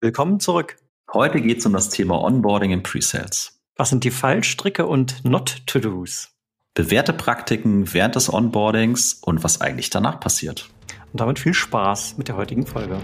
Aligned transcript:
Willkommen 0.00 0.38
zurück. 0.38 0.76
Heute 1.12 1.40
geht 1.40 1.58
es 1.58 1.66
um 1.66 1.72
das 1.72 1.88
Thema 1.88 2.22
Onboarding 2.22 2.70
in 2.70 2.84
Presales. 2.84 3.60
Was 3.74 3.90
sind 3.90 4.04
die 4.04 4.12
Fallstricke 4.12 4.86
und 4.86 5.24
Not-to-Dos? 5.24 6.28
Bewährte 6.72 7.12
Praktiken 7.12 7.92
während 7.92 8.14
des 8.14 8.32
Onboardings 8.32 9.14
und 9.14 9.42
was 9.42 9.60
eigentlich 9.60 9.90
danach 9.90 10.20
passiert. 10.20 10.70
Und 11.12 11.20
damit 11.20 11.40
viel 11.40 11.52
Spaß 11.52 12.16
mit 12.16 12.28
der 12.28 12.36
heutigen 12.36 12.64
Folge. 12.64 13.00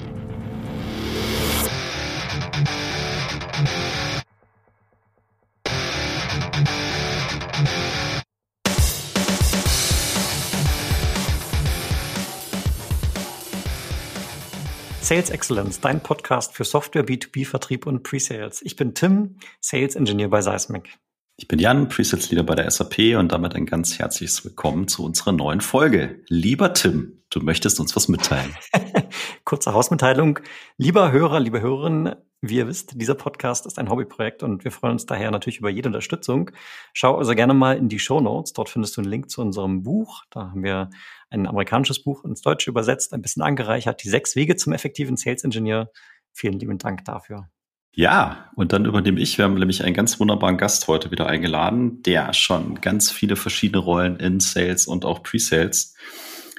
Sales 15.15 15.31
Excellence, 15.31 15.81
dein 15.81 16.03
Podcast 16.03 16.55
für 16.55 16.65
Software, 16.65 17.07
B2B-Vertrieb 17.07 17.87
und 17.87 18.03
Pre-Sales. 18.03 18.63
Ich 18.63 18.75
bin 18.75 18.95
Tim, 18.95 19.37
Sales 19.61 19.95
Engineer 19.95 20.29
bei 20.29 20.43
Seismic. 20.43 20.99
Ich 21.37 21.47
bin 21.47 21.61
Jan, 21.61 21.89
Presets 21.89 22.33
Leader 22.33 22.43
bei 22.43 22.57
der 22.57 22.69
SAP 22.69 23.17
und 23.17 23.31
damit 23.31 23.55
ein 23.55 23.65
ganz 23.65 23.97
herzliches 23.97 24.45
Willkommen 24.45 24.89
zu 24.89 25.05
unserer 25.05 25.31
neuen 25.31 25.61
Folge. 25.61 26.21
Lieber 26.27 26.75
Tim, 26.75 27.23
du 27.31 27.39
möchtest 27.39 27.79
uns 27.79 27.95
was 27.95 28.09
mitteilen. 28.09 28.57
Kurze 29.45 29.73
Hausmitteilung. 29.73 30.41
Lieber 30.79 31.13
Hörer, 31.13 31.39
liebe 31.39 31.61
Hörerinnen, 31.61 32.17
wie 32.41 32.57
ihr 32.57 32.67
wisst, 32.67 33.01
dieser 33.01 33.15
Podcast 33.15 33.67
ist 33.67 33.79
ein 33.79 33.89
Hobbyprojekt 33.89 34.43
und 34.43 34.65
wir 34.65 34.73
freuen 34.73 34.95
uns 34.95 35.07
daher 35.07 35.31
natürlich 35.31 35.61
über 35.61 35.71
jede 35.71 35.89
Unterstützung. 35.89 36.51
Schau 36.93 37.17
also 37.17 37.37
gerne 37.37 37.55
mal 37.55 37.77
in 37.77 37.89
die 37.89 38.01
Show 38.01 38.21
Notes. 38.21 38.53
Dort 38.53 38.69
findest 38.69 38.97
du 38.97 39.01
einen 39.01 39.11
Link 39.11 39.31
zu 39.31 39.41
unserem 39.41 39.85
Buch. 39.85 40.25
Da 40.31 40.51
haben 40.51 40.65
wir 40.65 40.91
ein 41.35 41.47
amerikanisches 41.47 42.03
Buch 42.03 42.25
ins 42.25 42.41
Deutsche 42.41 42.71
übersetzt, 42.71 43.13
ein 43.13 43.23
bisschen 43.23 43.43
angereichert. 43.43 44.03
Die 44.03 44.09
sechs 44.09 44.37
Wege 44.37 44.57
zum 44.57 44.73
effektiven 44.73 45.17
Sales 45.17 45.45
Engineer. 45.45 45.91
Vielen 46.33 46.59
lieben 46.59 46.79
Dank 46.79 47.05
dafür. 47.05 47.49
Ja, 47.97 48.51
und 48.57 48.73
dann 48.73 48.87
übernehme 48.87 49.21
ich. 49.21 49.39
Wir 49.39 49.45
haben 49.45 49.55
nämlich 49.55 49.85
einen 49.85 49.95
ganz 49.95 50.19
wunderbaren 50.19 50.59
Gast 50.59 50.89
heute 50.89 51.11
wieder 51.11 51.27
eingeladen, 51.27 52.03
der 52.03 52.33
schon 52.33 52.81
ganz 52.81 53.13
viele 53.13 53.37
verschiedene 53.37 53.83
Rollen 53.83 54.17
in 54.17 54.41
Sales 54.41 54.87
und 54.87 55.05
auch 55.05 55.23
Pre-Sales 55.23 55.95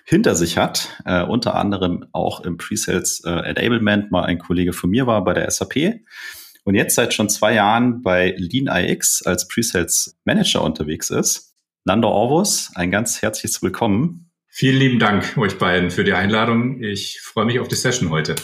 hinter 0.05 0.35
sich 0.35 0.57
hat, 0.57 1.01
äh, 1.03 1.23
unter 1.23 1.55
anderem 1.55 2.05
auch 2.11 2.41
im 2.41 2.57
Pre-Sales 2.57 3.23
äh, 3.25 3.31
Enablement 3.31 4.11
mal 4.11 4.23
ein 4.23 4.37
Kollege 4.37 4.71
von 4.71 4.91
mir 4.91 5.07
war 5.07 5.23
bei 5.23 5.33
der 5.33 5.49
SAP 5.49 6.01
und 6.63 6.75
jetzt 6.75 6.95
seit 6.95 7.13
schon 7.13 7.27
zwei 7.27 7.53
Jahren 7.53 8.01
bei 8.01 8.33
Lean 8.37 8.67
IX 8.67 9.23
als 9.25 9.47
Pre-Sales 9.47 10.17
Manager 10.23 10.63
unterwegs 10.63 11.09
ist. 11.09 11.55
Nando 11.85 12.07
Orvus, 12.07 12.71
ein 12.75 12.91
ganz 12.91 13.21
herzliches 13.21 13.61
Willkommen. 13.61 14.24
Vielen 14.57 14.77
lieben 14.77 14.99
Dank 14.99 15.37
euch 15.37 15.57
beiden 15.57 15.91
für 15.91 16.05
die 16.05 16.13
Einladung. 16.13 16.81
Ich 16.81 17.19
freue 17.19 17.43
mich 17.43 17.59
auf 17.59 17.67
die 17.67 17.75
Session 17.75 18.09
heute. 18.09 18.35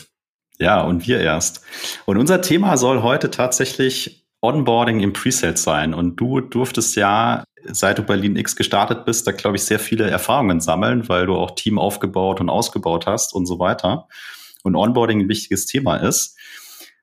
Ja, 0.60 0.82
und 0.82 1.08
wir 1.08 1.22
erst. 1.22 1.64
Und 2.04 2.18
unser 2.18 2.42
Thema 2.42 2.76
soll 2.76 3.02
heute 3.02 3.32
tatsächlich 3.32 4.28
Onboarding 4.42 5.00
im 5.00 5.14
Presales 5.14 5.64
sein. 5.64 5.94
Und 5.94 6.18
du 6.18 6.42
durftest 6.42 6.98
ja 6.98 7.46
seit 7.64 7.98
du 7.98 8.04
bei 8.04 8.18
Lean 8.18 8.36
X 8.36 8.58
gestartet 8.58 9.06
bist, 9.06 9.26
da 9.26 9.32
glaube 9.32 9.56
ich 9.56 9.64
sehr 9.64 9.80
viele 9.80 10.10
Erfahrungen 10.10 10.60
sammeln, 10.60 11.08
weil 11.08 11.28
du 11.28 11.36
auch 11.36 11.52
Team 11.52 11.80
aufgebaut 11.80 12.42
und 12.42 12.50
ausgebaut 12.50 13.06
hast 13.06 13.34
und 13.34 13.46
so 13.46 13.60
weiter. 13.60 14.10
Und 14.64 14.76
Onboarding 14.76 15.22
ein 15.22 15.30
wichtiges 15.30 15.66
Thema 15.66 15.96
ist. 15.96 16.38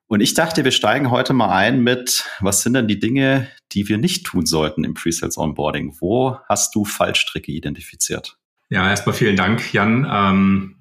Und 0.07 0.21
ich 0.21 0.35
dachte, 0.35 0.65
wir 0.65 0.71
steigen 0.71 1.11
heute 1.11 1.33
mal 1.33 1.49
ein 1.49 1.81
mit, 1.81 2.27
was 2.41 2.61
sind 2.61 2.75
denn 2.75 2.89
die 2.89 2.99
Dinge, 2.99 3.49
die 3.73 3.89
wir 3.89 3.97
nicht 3.97 4.27
tun 4.27 4.45
sollten 4.45 4.85
im 4.85 4.93
Presales 4.93 5.39
Onboarding? 5.39 5.97
Wo 5.99 6.37
hast 6.47 6.75
du 6.75 6.85
Fallstricke 6.85 7.53
identifiziert? 7.53 8.38
Ja, 8.71 8.91
erstmal 8.91 9.15
vielen 9.15 9.37
Dank, 9.37 9.73
Jan. 9.73 10.07
Ähm, 10.11 10.77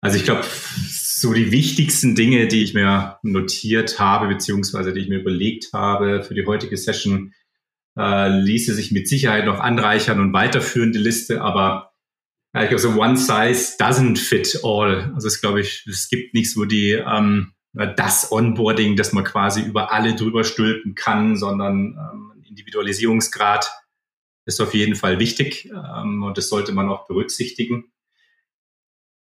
also 0.00 0.16
ich 0.16 0.24
glaube, 0.24 0.44
so 0.44 1.34
die 1.34 1.52
wichtigsten 1.52 2.14
Dinge, 2.14 2.46
die 2.48 2.62
ich 2.62 2.74
mir 2.74 3.18
notiert 3.22 3.98
habe, 3.98 4.28
beziehungsweise 4.28 4.92
die 4.92 5.00
ich 5.00 5.08
mir 5.08 5.20
überlegt 5.20 5.72
habe 5.72 6.22
für 6.22 6.34
die 6.34 6.46
heutige 6.46 6.76
Session, 6.76 7.34
äh, 7.98 8.28
ließe 8.28 8.74
sich 8.74 8.92
mit 8.92 9.08
Sicherheit 9.08 9.44
noch 9.44 9.60
anreichern 9.60 10.20
und 10.20 10.32
weiterführen, 10.32 10.92
die 10.92 10.98
Liste, 10.98 11.42
aber 11.42 11.92
ja, 12.54 12.62
ich 12.62 12.68
glaube, 12.68 12.82
so 12.82 13.00
one 13.00 13.16
size 13.16 13.76
doesn't 13.78 14.18
fit 14.18 14.60
all. 14.64 15.12
Also 15.14 15.28
es 15.28 15.40
glaube 15.40 15.60
ich, 15.60 15.86
es 15.88 16.08
gibt 16.08 16.34
nichts, 16.34 16.56
wo 16.56 16.64
die 16.64 16.92
ähm, 16.92 17.52
das 17.72 18.32
Onboarding, 18.32 18.96
das 18.96 19.12
man 19.12 19.24
quasi 19.24 19.62
über 19.62 19.92
alle 19.92 20.16
drüber 20.16 20.42
stülpen 20.42 20.94
kann, 20.94 21.36
sondern 21.36 21.96
ähm, 21.96 22.44
Individualisierungsgrad 22.48 23.70
ist 24.46 24.60
auf 24.60 24.74
jeden 24.74 24.96
Fall 24.96 25.18
wichtig 25.18 25.70
ähm, 25.70 26.22
und 26.22 26.38
das 26.38 26.48
sollte 26.48 26.72
man 26.72 26.88
auch 26.88 27.06
berücksichtigen. 27.06 27.92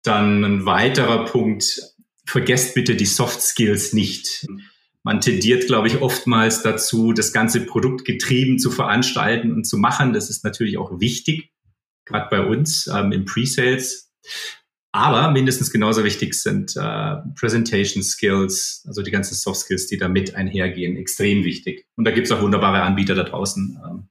Dann 0.03 0.43
ein 0.43 0.65
weiterer 0.65 1.25
Punkt, 1.25 1.95
vergesst 2.25 2.75
bitte 2.75 2.95
die 2.95 3.05
Soft 3.05 3.41
Skills 3.41 3.93
nicht. 3.93 4.45
Man 5.03 5.19
tendiert, 5.19 5.67
glaube 5.67 5.87
ich, 5.87 6.01
oftmals 6.01 6.61
dazu, 6.63 7.11
das 7.11 7.33
ganze 7.33 7.65
Produkt 7.65 8.05
getrieben 8.05 8.57
zu 8.57 8.71
veranstalten 8.71 9.51
und 9.51 9.65
zu 9.65 9.77
machen. 9.77 10.13
Das 10.13 10.29
ist 10.29 10.43
natürlich 10.43 10.77
auch 10.77 10.99
wichtig, 10.99 11.51
gerade 12.05 12.27
bei 12.29 12.45
uns 12.45 12.87
ähm, 12.87 13.11
im 13.11 13.25
Pre-Sales. 13.25 14.11
Aber 14.95 15.31
mindestens 15.31 15.71
genauso 15.71 16.03
wichtig 16.03 16.35
sind 16.35 16.77
äh, 16.77 17.15
Presentation 17.35 18.03
Skills, 18.03 18.83
also 18.87 19.01
die 19.01 19.09
ganzen 19.09 19.33
Soft 19.33 19.61
Skills, 19.61 19.87
die 19.87 19.97
damit 19.97 20.35
einhergehen, 20.35 20.95
extrem 20.97 21.43
wichtig. 21.43 21.87
Und 21.95 22.05
da 22.05 22.11
gibt 22.11 22.27
es 22.27 22.31
auch 22.31 22.41
wunderbare 22.41 22.83
Anbieter 22.83 23.15
da 23.15 23.23
draußen. 23.23 23.79
Ähm, 23.83 24.07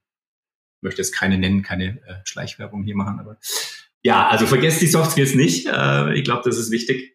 möchte 0.82 1.00
jetzt 1.00 1.12
keine 1.12 1.38
nennen, 1.38 1.62
keine 1.62 1.98
äh, 2.06 2.14
Schleichwerbung 2.24 2.84
hier 2.84 2.96
machen, 2.96 3.20
aber 3.20 3.38
ja, 4.02 4.28
also 4.28 4.46
vergesst 4.46 4.80
die 4.80 4.88
Soft 4.88 5.12
Skills 5.12 5.34
nicht. 5.34 5.66
Äh, 5.66 6.14
ich 6.14 6.24
glaube, 6.24 6.42
das 6.44 6.58
ist 6.58 6.70
wichtig. 6.70 7.14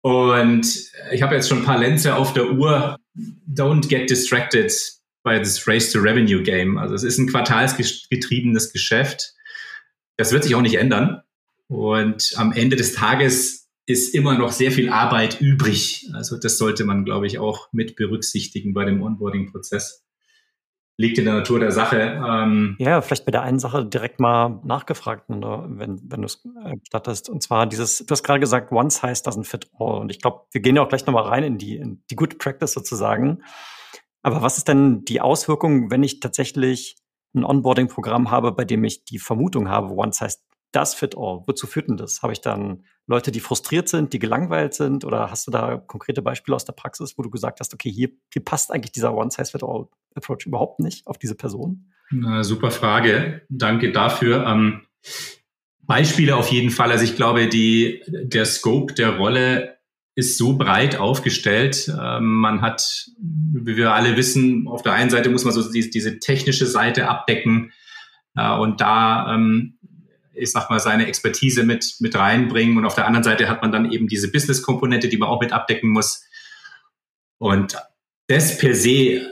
Und 0.00 0.66
ich 1.12 1.22
habe 1.22 1.34
jetzt 1.34 1.48
schon 1.48 1.58
ein 1.58 1.64
paar 1.64 1.78
Lenze 1.78 2.16
auf 2.16 2.32
der 2.32 2.50
Uhr. 2.50 2.98
Don't 3.48 3.88
get 3.88 4.10
distracted 4.10 4.72
by 5.22 5.38
this 5.38 5.66
Race 5.66 5.90
to 5.92 6.00
Revenue 6.00 6.42
Game. 6.42 6.78
Also 6.78 6.94
es 6.94 7.04
ist 7.04 7.18
ein 7.18 7.28
quartalsgetriebenes 7.28 8.72
Geschäft. 8.72 9.34
Das 10.16 10.32
wird 10.32 10.44
sich 10.44 10.54
auch 10.54 10.60
nicht 10.60 10.76
ändern. 10.76 11.22
Und 11.68 12.32
am 12.36 12.52
Ende 12.52 12.76
des 12.76 12.92
Tages 12.92 13.68
ist 13.86 14.14
immer 14.14 14.36
noch 14.38 14.52
sehr 14.52 14.70
viel 14.70 14.90
Arbeit 14.90 15.40
übrig. 15.40 16.08
Also 16.14 16.38
das 16.38 16.58
sollte 16.58 16.84
man, 16.84 17.04
glaube 17.04 17.26
ich, 17.26 17.38
auch 17.38 17.68
mit 17.72 17.96
berücksichtigen 17.96 18.74
bei 18.74 18.84
dem 18.84 19.02
Onboarding-Prozess 19.02 20.04
liegt 20.96 21.18
in 21.18 21.24
der 21.24 21.34
Natur 21.34 21.58
der 21.58 21.72
Sache. 21.72 22.22
Ähm 22.26 22.76
ja, 22.78 23.00
vielleicht 23.00 23.24
bei 23.24 23.32
der 23.32 23.42
einen 23.42 23.58
Sache 23.58 23.84
direkt 23.84 24.20
mal 24.20 24.60
nachgefragt, 24.64 25.24
wenn, 25.28 26.00
wenn 26.10 26.20
du 26.20 26.26
es 26.26 26.44
äh, 26.64 26.76
gestattest. 26.76 27.28
Und 27.28 27.42
zwar 27.42 27.66
dieses, 27.66 27.98
du 27.98 28.10
hast 28.10 28.22
gerade 28.22 28.40
gesagt, 28.40 28.70
one 28.70 28.90
size 28.90 29.22
doesn't 29.22 29.44
fit 29.44 29.70
all. 29.78 30.00
Und 30.00 30.10
ich 30.10 30.20
glaube, 30.20 30.42
wir 30.52 30.60
gehen 30.60 30.76
ja 30.76 30.82
auch 30.82 30.88
gleich 30.88 31.06
nochmal 31.06 31.24
rein 31.24 31.44
in 31.44 31.58
die, 31.58 31.76
in 31.76 32.02
die 32.10 32.16
Good 32.16 32.38
Practice 32.38 32.72
sozusagen. 32.72 33.42
Aber 34.22 34.40
was 34.40 34.56
ist 34.56 34.68
denn 34.68 35.04
die 35.04 35.20
Auswirkung, 35.20 35.90
wenn 35.90 36.02
ich 36.02 36.20
tatsächlich 36.20 36.96
ein 37.34 37.44
Onboarding-Programm 37.44 38.30
habe, 38.30 38.52
bei 38.52 38.64
dem 38.64 38.84
ich 38.84 39.04
die 39.04 39.18
Vermutung 39.18 39.68
habe, 39.68 39.90
one 39.90 40.12
size 40.12 40.38
does 40.74 40.94
fit 40.94 41.14
all? 41.16 41.42
Wozu 41.46 41.66
führt 41.66 41.88
denn 41.88 41.96
das? 41.96 42.22
Habe 42.22 42.32
ich 42.32 42.40
dann 42.40 42.84
Leute, 43.06 43.30
die 43.30 43.40
frustriert 43.40 43.88
sind, 43.88 44.12
die 44.12 44.18
gelangweilt 44.18 44.74
sind? 44.74 45.04
Oder 45.04 45.30
hast 45.30 45.46
du 45.46 45.50
da 45.50 45.76
konkrete 45.76 46.22
Beispiele 46.22 46.56
aus 46.56 46.64
der 46.64 46.72
Praxis, 46.72 47.16
wo 47.16 47.22
du 47.22 47.30
gesagt 47.30 47.60
hast, 47.60 47.72
okay, 47.74 47.90
hier, 47.90 48.10
hier 48.32 48.44
passt 48.44 48.72
eigentlich 48.72 48.92
dieser 48.92 49.14
One-Size-Fit-All-Approach 49.14 50.46
überhaupt 50.46 50.80
nicht 50.80 51.06
auf 51.06 51.18
diese 51.18 51.34
Person? 51.34 51.92
Na, 52.10 52.42
super 52.42 52.70
Frage. 52.70 53.42
Danke 53.48 53.92
dafür. 53.92 54.46
Ähm, 54.46 54.82
Beispiele 55.82 56.36
auf 56.36 56.48
jeden 56.48 56.70
Fall. 56.70 56.90
Also 56.90 57.04
ich 57.04 57.16
glaube, 57.16 57.48
die, 57.48 58.02
der 58.06 58.46
Scope 58.46 58.94
der 58.94 59.16
Rolle 59.16 59.78
ist 60.16 60.38
so 60.38 60.56
breit 60.56 60.96
aufgestellt. 60.96 61.92
Ähm, 62.00 62.36
man 62.36 62.62
hat, 62.62 63.10
wie 63.18 63.76
wir 63.76 63.92
alle 63.92 64.16
wissen, 64.16 64.68
auf 64.68 64.82
der 64.82 64.92
einen 64.92 65.10
Seite 65.10 65.28
muss 65.28 65.44
man 65.44 65.52
so 65.52 65.70
die, 65.70 65.90
diese 65.90 66.18
technische 66.20 66.66
Seite 66.66 67.08
abdecken. 67.08 67.72
Äh, 68.36 68.56
und 68.56 68.80
da 68.80 69.34
ähm, 69.34 69.73
ich 70.34 70.52
sag 70.52 70.70
mal, 70.70 70.80
seine 70.80 71.06
Expertise 71.06 71.64
mit, 71.64 71.96
mit 72.00 72.16
reinbringen. 72.16 72.76
Und 72.76 72.84
auf 72.84 72.94
der 72.94 73.06
anderen 73.06 73.24
Seite 73.24 73.48
hat 73.48 73.62
man 73.62 73.72
dann 73.72 73.90
eben 73.90 74.08
diese 74.08 74.30
Business-Komponente, 74.30 75.08
die 75.08 75.16
man 75.16 75.28
auch 75.28 75.40
mit 75.40 75.52
abdecken 75.52 75.90
muss. 75.90 76.24
Und 77.38 77.76
das 78.26 78.58
per 78.58 78.74
se, 78.74 79.22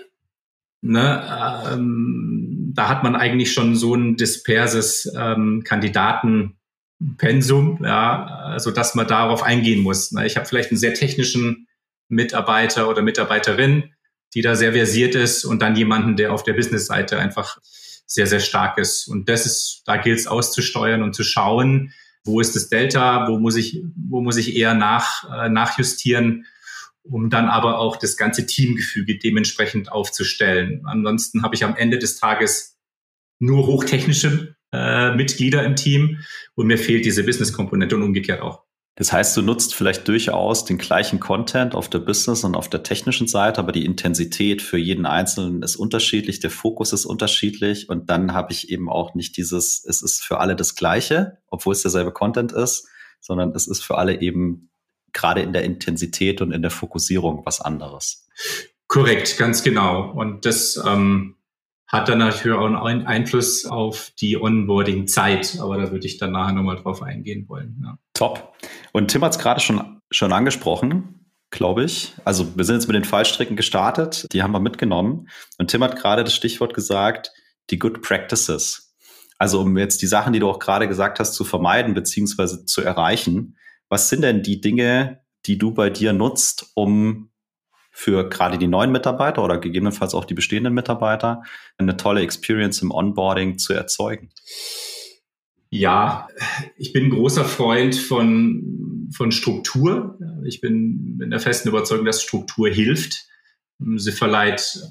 ne, 0.82 1.64
ähm, 1.72 2.72
da 2.74 2.88
hat 2.88 3.02
man 3.02 3.16
eigentlich 3.16 3.52
schon 3.52 3.76
so 3.76 3.94
ein 3.94 4.16
disperses 4.16 5.12
ähm, 5.16 5.62
Kandidatenpensum, 5.64 7.84
ja, 7.84 8.26
also 8.26 8.70
dass 8.70 8.94
man 8.94 9.06
darauf 9.06 9.42
eingehen 9.42 9.82
muss. 9.82 10.12
Ne. 10.12 10.26
Ich 10.26 10.36
habe 10.36 10.46
vielleicht 10.46 10.70
einen 10.70 10.78
sehr 10.78 10.94
technischen 10.94 11.66
Mitarbeiter 12.08 12.88
oder 12.88 13.02
Mitarbeiterin, 13.02 13.92
die 14.34 14.42
da 14.42 14.54
sehr 14.54 14.72
versiert 14.72 15.14
ist 15.14 15.44
und 15.44 15.62
dann 15.62 15.76
jemanden, 15.76 16.16
der 16.16 16.32
auf 16.32 16.42
der 16.42 16.54
Business-Seite 16.54 17.18
einfach 17.18 17.58
sehr, 18.12 18.26
sehr 18.26 18.40
stark 18.40 18.76
ist. 18.76 19.08
Und 19.08 19.28
das 19.28 19.46
ist, 19.46 19.82
da 19.86 19.96
gilt 19.96 20.18
es 20.18 20.26
auszusteuern 20.26 21.02
und 21.02 21.14
zu 21.14 21.24
schauen, 21.24 21.92
wo 22.24 22.40
ist 22.40 22.54
das 22.54 22.68
Delta, 22.68 23.26
wo 23.28 23.38
muss 23.38 23.56
ich, 23.56 23.82
wo 23.96 24.20
muss 24.20 24.36
ich 24.36 24.54
eher 24.54 24.74
nach, 24.74 25.24
äh, 25.32 25.48
nachjustieren, 25.48 26.44
um 27.02 27.30
dann 27.30 27.48
aber 27.48 27.78
auch 27.78 27.96
das 27.96 28.16
ganze 28.16 28.46
Teamgefüge 28.46 29.18
dementsprechend 29.18 29.90
aufzustellen. 29.90 30.82
Ansonsten 30.84 31.42
habe 31.42 31.54
ich 31.54 31.64
am 31.64 31.74
Ende 31.74 31.98
des 31.98 32.18
Tages 32.18 32.78
nur 33.40 33.66
hochtechnische 33.66 34.56
äh, 34.72 35.14
Mitglieder 35.14 35.64
im 35.64 35.74
Team 35.74 36.18
und 36.54 36.66
mir 36.66 36.78
fehlt 36.78 37.06
diese 37.06 37.24
Business-Komponente 37.24 37.96
und 37.96 38.02
umgekehrt 38.02 38.42
auch. 38.42 38.62
Das 38.94 39.10
heißt, 39.10 39.34
du 39.36 39.42
nutzt 39.42 39.74
vielleicht 39.74 40.06
durchaus 40.06 40.66
den 40.66 40.76
gleichen 40.76 41.18
Content 41.18 41.74
auf 41.74 41.88
der 41.88 41.98
Business 41.98 42.44
und 42.44 42.54
auf 42.54 42.68
der 42.68 42.82
technischen 42.82 43.26
Seite, 43.26 43.58
aber 43.58 43.72
die 43.72 43.86
Intensität 43.86 44.60
für 44.60 44.76
jeden 44.76 45.06
Einzelnen 45.06 45.62
ist 45.62 45.76
unterschiedlich, 45.76 46.40
der 46.40 46.50
Fokus 46.50 46.92
ist 46.92 47.06
unterschiedlich 47.06 47.88
und 47.88 48.10
dann 48.10 48.34
habe 48.34 48.52
ich 48.52 48.70
eben 48.70 48.90
auch 48.90 49.14
nicht 49.14 49.38
dieses, 49.38 49.82
es 49.88 50.02
ist 50.02 50.22
für 50.22 50.40
alle 50.40 50.56
das 50.56 50.74
Gleiche, 50.74 51.38
obwohl 51.48 51.72
es 51.72 51.82
derselbe 51.82 52.12
Content 52.12 52.52
ist, 52.52 52.86
sondern 53.20 53.52
es 53.54 53.66
ist 53.66 53.82
für 53.82 53.96
alle 53.96 54.20
eben 54.20 54.70
gerade 55.14 55.40
in 55.40 55.54
der 55.54 55.64
Intensität 55.64 56.42
und 56.42 56.52
in 56.52 56.60
der 56.60 56.70
Fokussierung 56.70 57.42
was 57.46 57.62
anderes. 57.62 58.28
Korrekt, 58.88 59.38
ganz 59.38 59.62
genau. 59.62 60.10
Und 60.10 60.44
das 60.44 60.82
ähm, 60.86 61.36
hat 61.92 62.08
dann 62.08 62.18
natürlich 62.18 62.56
auch 62.56 62.84
einen 62.84 63.06
Einfluss 63.06 63.66
auf 63.66 64.12
die 64.18 64.40
Onboarding-Zeit, 64.40 65.58
aber 65.60 65.76
da 65.76 65.92
würde 65.92 66.06
ich 66.06 66.16
dann 66.16 66.32
nachher 66.32 66.54
nochmal 66.54 66.76
drauf 66.76 67.02
eingehen 67.02 67.46
wollen. 67.48 67.82
Ja. 67.84 67.98
Top. 68.14 68.54
Und 68.92 69.10
Tim 69.10 69.22
hat 69.22 69.32
es 69.32 69.38
gerade 69.38 69.60
schon, 69.60 70.00
schon 70.10 70.32
angesprochen, 70.32 71.26
glaube 71.50 71.84
ich. 71.84 72.14
Also 72.24 72.56
wir 72.56 72.64
sind 72.64 72.76
jetzt 72.76 72.86
mit 72.86 72.96
den 72.96 73.04
Fallstricken 73.04 73.56
gestartet, 73.56 74.26
die 74.32 74.42
haben 74.42 74.52
wir 74.52 74.60
mitgenommen. 74.60 75.28
Und 75.58 75.70
Tim 75.70 75.84
hat 75.84 75.96
gerade 75.96 76.24
das 76.24 76.34
Stichwort 76.34 76.72
gesagt, 76.72 77.30
die 77.68 77.78
Good 77.78 78.00
Practices. 78.00 78.94
Also 79.38 79.60
um 79.60 79.76
jetzt 79.76 80.00
die 80.00 80.06
Sachen, 80.06 80.32
die 80.32 80.38
du 80.38 80.48
auch 80.48 80.60
gerade 80.60 80.88
gesagt 80.88 81.20
hast, 81.20 81.34
zu 81.34 81.44
vermeiden 81.44 81.92
bzw. 81.92 82.64
zu 82.64 82.80
erreichen, 82.80 83.58
was 83.90 84.08
sind 84.08 84.22
denn 84.22 84.42
die 84.42 84.62
Dinge, 84.62 85.20
die 85.44 85.58
du 85.58 85.74
bei 85.74 85.90
dir 85.90 86.14
nutzt, 86.14 86.70
um 86.74 87.31
für 87.92 88.28
gerade 88.28 88.58
die 88.58 88.66
neuen 88.66 88.90
Mitarbeiter 88.90 89.44
oder 89.44 89.58
gegebenenfalls 89.58 90.14
auch 90.14 90.24
die 90.24 90.34
bestehenden 90.34 90.72
Mitarbeiter 90.72 91.42
eine 91.76 91.96
tolle 91.96 92.22
Experience 92.22 92.80
im 92.82 92.90
Onboarding 92.90 93.58
zu 93.58 93.74
erzeugen? 93.74 94.30
Ja, 95.68 96.28
ich 96.76 96.92
bin 96.92 97.10
großer 97.10 97.44
Freund 97.44 97.94
von, 97.94 99.08
von 99.14 99.30
Struktur. 99.30 100.18
Ich 100.44 100.60
bin 100.60 101.20
in 101.22 101.30
der 101.30 101.40
festen 101.40 101.68
Überzeugung, 101.68 102.06
dass 102.06 102.22
Struktur 102.22 102.68
hilft. 102.68 103.26
Sie 103.78 104.12
verleiht 104.12 104.82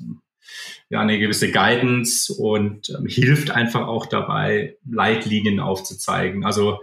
ja 0.90 1.00
eine 1.00 1.20
gewisse 1.20 1.52
Guidance 1.52 2.34
und 2.34 2.90
ähm, 2.90 3.06
hilft 3.08 3.52
einfach 3.52 3.88
auch 3.88 4.06
dabei, 4.06 4.78
Leitlinien 4.90 5.60
aufzuzeigen. 5.60 6.46
Also 6.46 6.80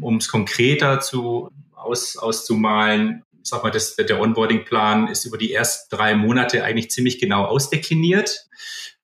um 0.00 0.16
es 0.16 0.28
konkreter 0.28 1.00
zu 1.00 1.50
aus, 1.72 2.16
auszumalen, 2.16 3.24
ich 3.44 3.50
sag 3.50 3.62
mal, 3.62 3.70
das, 3.70 3.94
der 3.94 4.20
Onboarding-Plan 4.20 5.08
ist 5.08 5.26
über 5.26 5.36
die 5.36 5.52
ersten 5.52 5.94
drei 5.94 6.14
Monate 6.14 6.64
eigentlich 6.64 6.90
ziemlich 6.90 7.18
genau 7.18 7.44
ausdekliniert. 7.44 8.48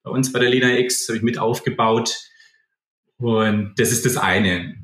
Bei 0.02 0.10
uns 0.10 0.32
bei 0.32 0.38
der 0.38 0.48
Lena 0.48 0.78
X 0.78 1.06
habe 1.08 1.18
ich 1.18 1.22
mit 1.22 1.38
aufgebaut. 1.38 2.16
Und 3.18 3.74
das 3.76 3.92
ist 3.92 4.06
das 4.06 4.16
eine. 4.16 4.76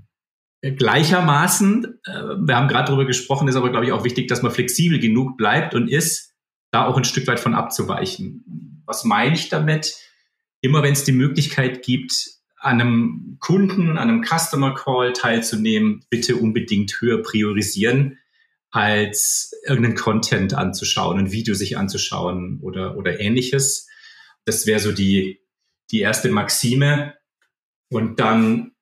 Gleichermaßen, 0.61 2.01
äh, 2.05 2.13
wir 2.13 2.57
haben 2.57 2.69
gerade 2.69 2.89
darüber 2.89 3.07
gesprochen, 3.07 3.49
ist 3.49 3.57
aber, 3.57 3.71
glaube 3.71 3.87
ich, 3.87 3.93
auch 3.93 4.05
wichtig, 4.05 4.29
dass 4.29 4.43
man 4.43 4.53
flexibel 4.53 4.99
genug 4.99 5.39
bleibt 5.39 5.75
und 5.75 5.89
ist, 5.89 6.35
da 6.71 6.87
auch 6.87 6.99
ein 6.99 7.05
Stück 7.05 7.27
weit 7.27 7.41
von 7.41 7.55
abzuweichen. 7.55 8.83
Was 8.85 9.05
meine 9.05 9.35
ich 9.35 9.49
damit? 9.49 9.97
Immer 10.61 10.83
wenn 10.83 10.93
es 10.93 11.05
die 11.05 11.13
Möglichkeit 11.13 11.83
gibt, 11.83 12.13
an 12.59 12.81
einem 12.81 13.39
Kunden, 13.41 13.97
an 13.97 14.11
einem 14.11 14.23
Customer 14.23 14.75
Call 14.75 15.15
teilzunehmen, 15.15 16.05
bitte 16.11 16.37
unbedingt 16.37 17.01
höher 17.01 17.23
priorisieren, 17.23 18.19
als 18.71 19.53
irgendeinen 19.67 19.97
Content 19.97 20.55
anzuschauen, 20.55 21.19
ein 21.19 21.33
Video 21.33 21.55
sich 21.55 21.79
anzuschauen 21.79 22.61
oder, 22.63 22.97
oder 22.97 23.21
ähnliches. 23.21 23.89
Das 24.45 24.67
wäre 24.67 24.81
so 24.81 24.93
die, 24.93 25.41
die 25.91 26.01
erste 26.01 26.31
Maxime. 26.31 27.15
Und 27.89 28.21
dann, 28.21 28.73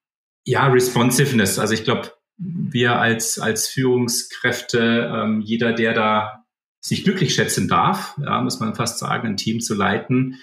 ja, 0.44 0.66
Responsiveness. 0.66 1.58
Also 1.58 1.75
ich 1.75 1.84
glaube, 1.84 2.12
wir 2.36 2.98
als, 2.98 3.38
als 3.38 3.69
Führungskräfte, 3.69 5.12
ähm, 5.14 5.40
jeder, 5.40 5.72
der 5.72 5.94
da 5.94 6.44
sich 6.81 7.04
glücklich 7.04 7.34
schätzen 7.34 7.69
darf, 7.69 8.19
ja, 8.22 8.40
muss 8.42 8.60
man 8.60 8.75
fast 8.75 8.98
sagen, 8.98 9.28
ein 9.28 9.36
Team 9.36 9.60
zu 9.60 9.75
leiten, 9.75 10.40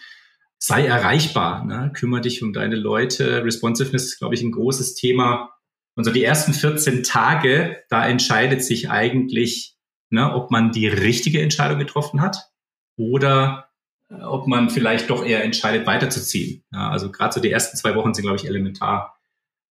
sei 0.57 0.85
erreichbar, 0.85 1.65
ne? 1.65 1.91
kümmere 1.93 2.21
dich 2.21 2.41
um 2.41 2.53
deine 2.53 2.75
Leute. 2.75 3.43
Responsiveness 3.43 4.05
ist, 4.05 4.19
glaube 4.19 4.35
ich, 4.35 4.43
ein 4.43 4.51
großes 4.51 4.95
Thema 4.95 5.50
und 5.95 6.03
so 6.03 6.11
die 6.11 6.23
ersten 6.23 6.53
14 6.53 7.03
Tage, 7.03 7.83
da 7.89 8.07
entscheidet 8.07 8.63
sich 8.63 8.89
eigentlich, 8.89 9.75
ne, 10.09 10.33
ob 10.33 10.51
man 10.51 10.71
die 10.71 10.87
richtige 10.87 11.41
Entscheidung 11.41 11.79
getroffen 11.79 12.21
hat 12.21 12.49
oder 12.97 13.69
äh, 14.09 14.21
ob 14.21 14.47
man 14.47 14.69
vielleicht 14.69 15.09
doch 15.09 15.25
eher 15.25 15.43
entscheidet, 15.43 15.85
weiterzuziehen. 15.85 16.63
Ja, 16.71 16.89
also 16.89 17.11
gerade 17.11 17.33
so 17.33 17.41
die 17.41 17.51
ersten 17.51 17.77
zwei 17.77 17.95
Wochen 17.95 18.13
sind, 18.13 18.23
glaube 18.23 18.37
ich, 18.37 18.45
elementar 18.45 19.19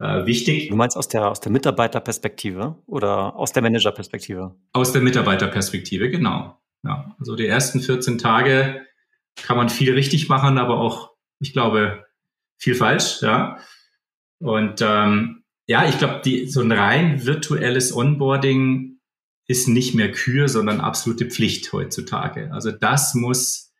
äh, 0.00 0.26
wichtig. 0.26 0.68
Du 0.68 0.76
meinst 0.76 0.96
aus 0.96 1.08
der, 1.08 1.28
aus 1.28 1.40
der 1.40 1.52
Mitarbeiterperspektive 1.52 2.76
oder 2.86 3.36
aus 3.36 3.52
der 3.52 3.62
Managerperspektive? 3.62 4.54
Aus 4.72 4.92
der 4.92 5.02
Mitarbeiterperspektive, 5.02 6.10
genau. 6.10 6.58
Ja, 6.84 7.16
also 7.18 7.34
die 7.34 7.46
ersten 7.46 7.80
14 7.80 8.18
Tage 8.18 8.86
kann 9.36 9.56
man 9.56 9.68
viel 9.68 9.92
richtig 9.92 10.28
machen, 10.28 10.58
aber 10.58 10.78
auch, 10.80 11.12
ich 11.40 11.52
glaube, 11.52 12.04
viel 12.56 12.74
falsch. 12.74 13.22
Ja. 13.22 13.58
Und 14.40 14.80
ähm, 14.82 15.44
ja, 15.68 15.86
ich 15.86 15.98
glaube, 15.98 16.22
so 16.48 16.62
ein 16.62 16.72
rein 16.72 17.26
virtuelles 17.26 17.94
Onboarding 17.94 18.98
ist 19.46 19.68
nicht 19.68 19.94
mehr 19.94 20.10
Kür, 20.10 20.48
sondern 20.48 20.80
absolute 20.80 21.26
Pflicht 21.26 21.72
heutzutage. 21.72 22.50
Also 22.52 22.72
das 22.72 23.14
muss 23.14 23.70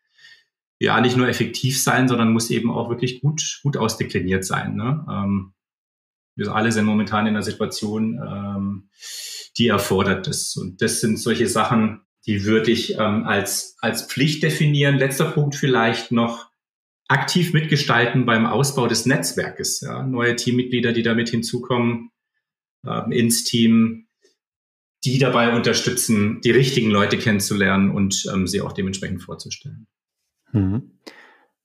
ja 0.79 1.01
nicht 1.01 1.17
nur 1.17 1.27
effektiv 1.27 1.81
sein, 1.81 2.07
sondern 2.07 2.31
muss 2.31 2.51
eben 2.51 2.71
auch 2.71 2.89
wirklich 2.89 3.21
gut, 3.21 3.59
gut 3.63 3.75
ausdekliniert 3.75 4.45
sein. 4.45 4.75
Ne? 4.75 5.03
Ähm, 5.09 5.53
wir 6.35 6.53
alle 6.53 6.71
sind 6.71 6.85
momentan 6.85 7.25
in 7.25 7.35
einer 7.35 7.43
Situation, 7.43 8.19
ähm, 8.23 8.89
die 9.57 9.67
erfordert 9.67 10.27
ist. 10.27 10.57
Und 10.57 10.83
das 10.83 11.01
sind 11.01 11.17
solche 11.17 11.47
Sachen, 11.47 12.01
die 12.27 12.45
würde 12.45 12.69
ich 12.71 12.99
ähm, 12.99 13.25
als, 13.25 13.77
als 13.79 14.03
Pflicht 14.03 14.43
definieren. 14.43 14.97
Letzter 14.97 15.25
Punkt 15.25 15.55
vielleicht 15.55 16.11
noch 16.11 16.48
aktiv 17.09 17.53
mitgestalten 17.53 18.25
beim 18.25 18.45
Ausbau 18.45 18.87
des 18.87 19.05
Netzwerkes. 19.05 19.81
Ja, 19.81 20.03
neue 20.03 20.35
Teammitglieder, 20.35 20.93
die 20.93 21.03
damit 21.03 21.29
hinzukommen 21.29 22.11
äh, 22.85 23.17
ins 23.17 23.43
Team, 23.43 24.07
die 25.03 25.17
dabei 25.17 25.55
unterstützen, 25.55 26.39
die 26.41 26.51
richtigen 26.51 26.91
Leute 26.91 27.17
kennenzulernen 27.17 27.91
und 27.91 28.25
ähm, 28.33 28.47
sie 28.47 28.61
auch 28.61 28.73
dementsprechend 28.73 29.23
vorzustellen. 29.23 29.87
Mhm. 30.51 30.99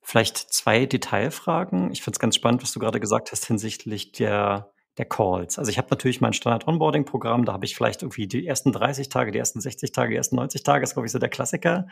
Vielleicht 0.01 0.39
zwei 0.39 0.87
Detailfragen. 0.87 1.91
Ich 1.91 2.03
finde 2.03 2.17
es 2.17 2.21
ganz 2.21 2.37
spannend, 2.37 2.63
was 2.63 2.73
du 2.73 2.81
gerade 2.81 3.01
gesagt 3.01 3.33
hast 3.33 3.47
hinsichtlich 3.47 4.13
der, 4.13 4.73
der 4.97 5.07
Calls. 5.07 5.59
Also 5.59 5.71
ich 5.71 5.79
habe 5.79 5.89
natürlich 5.91 6.21
mein 6.21 6.33
Standard-Onboarding-Programm, 6.33 7.45
da 7.45 7.53
habe 7.53 7.65
ich 7.65 7.75
vielleicht 7.75 8.03
irgendwie 8.03 8.29
die 8.29 8.47
ersten 8.47 8.73
30 8.73 9.09
Tage, 9.09 9.31
die 9.31 9.39
ersten 9.39 9.61
60 9.61 9.93
Tage, 9.93 10.11
die 10.11 10.17
ersten 10.17 10.37
90 10.37 10.63
Tage, 10.63 10.85
ist 10.85 10.95
glaube 10.95 11.07
ich 11.07 11.13
so 11.13 11.19
der 11.19 11.31
Klassiker. 11.31 11.87